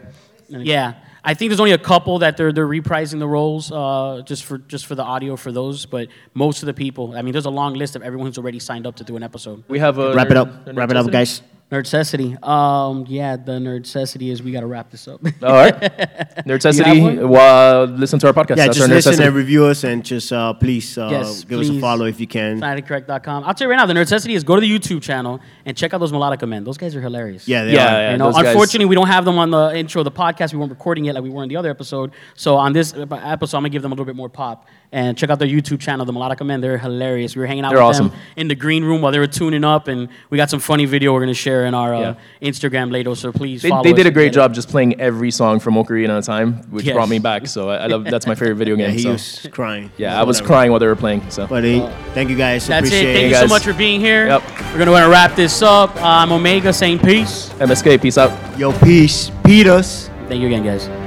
[0.49, 0.95] yeah.
[1.27, 4.59] I think there's only a couple that they're they're reprising the roles uh, just for
[4.59, 7.17] just for the audio for those, but most of the people.
[7.17, 9.23] I mean, there's a long list of everyone who's already signed up to do an
[9.23, 9.65] episode.
[9.67, 10.47] We have a Wrap it up.
[10.65, 11.11] Wrap it up, nerdcessity?
[11.11, 11.41] guys.
[11.71, 12.41] Nerdcessity.
[12.47, 15.19] Um, yeah, the nerdcessity is we got to wrap this up.
[15.43, 15.73] All right.
[16.47, 17.27] You have Nerdcessity.
[17.27, 18.57] Well, listen to our podcast.
[18.57, 21.67] Yeah, That's just listen and review us, and just uh, please uh, Yes, give us
[21.69, 22.61] a follow if you can.
[22.61, 23.43] Fanaticcorrect.com.
[23.43, 25.93] I'll tell you right now, the Nerdcessity is go to the YouTube channel and check
[25.93, 26.63] out those Melodica men.
[26.63, 27.47] Those guys are hilarious.
[27.47, 28.01] Yeah, they Yeah, are.
[28.01, 28.11] yeah.
[28.11, 30.53] you know, those guys- unfortunately, we don't have them on the intro of the podcast.
[30.53, 32.11] We weren't recording yet like we were in the other episode.
[32.35, 35.29] So on this episode, I'm gonna give them a little bit more pop and check
[35.31, 36.61] out their YouTube channel, the Melodica Men.
[36.61, 37.35] They're hilarious.
[37.35, 38.09] We were hanging out They're with awesome.
[38.09, 40.85] them in the green room while they were tuning up, and we got some funny
[40.85, 42.15] video we're gonna share in our uh, Yeah.
[42.49, 43.15] Instagram later.
[43.15, 44.35] So please, They, follow they us did a great get it.
[44.35, 46.93] job just playing every song from Ocarina of Time, which Yes.
[46.93, 47.47] brought me back.
[47.47, 48.95] So I, I love that's my favorite video Yeah, game.
[48.95, 49.11] he so.
[49.13, 49.91] was crying.
[49.97, 50.47] yeah, I was Whatever.
[50.47, 51.29] crying while they were playing.
[51.29, 52.67] So Buddy, uh, thank you guys.
[52.67, 53.13] That's Appreciate it.
[53.13, 53.29] Thank it.
[53.29, 54.27] you so much for being here.
[54.27, 54.43] Yep.
[54.43, 55.95] We're gonna go ahead and wrap this up.
[56.03, 57.49] I'm Omega saying peace.
[57.59, 58.31] MSK, peace out.
[58.59, 59.31] Yo, peace.
[59.43, 60.09] Peters.
[60.27, 61.06] Thank you again, guys.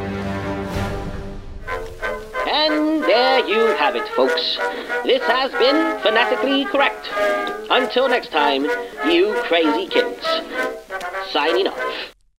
[3.10, 4.56] There you have it, folks.
[5.04, 7.10] This has been Fanatically Correct.
[7.68, 8.64] Until next time,
[9.10, 10.24] you crazy kids.
[11.32, 12.19] Signing off.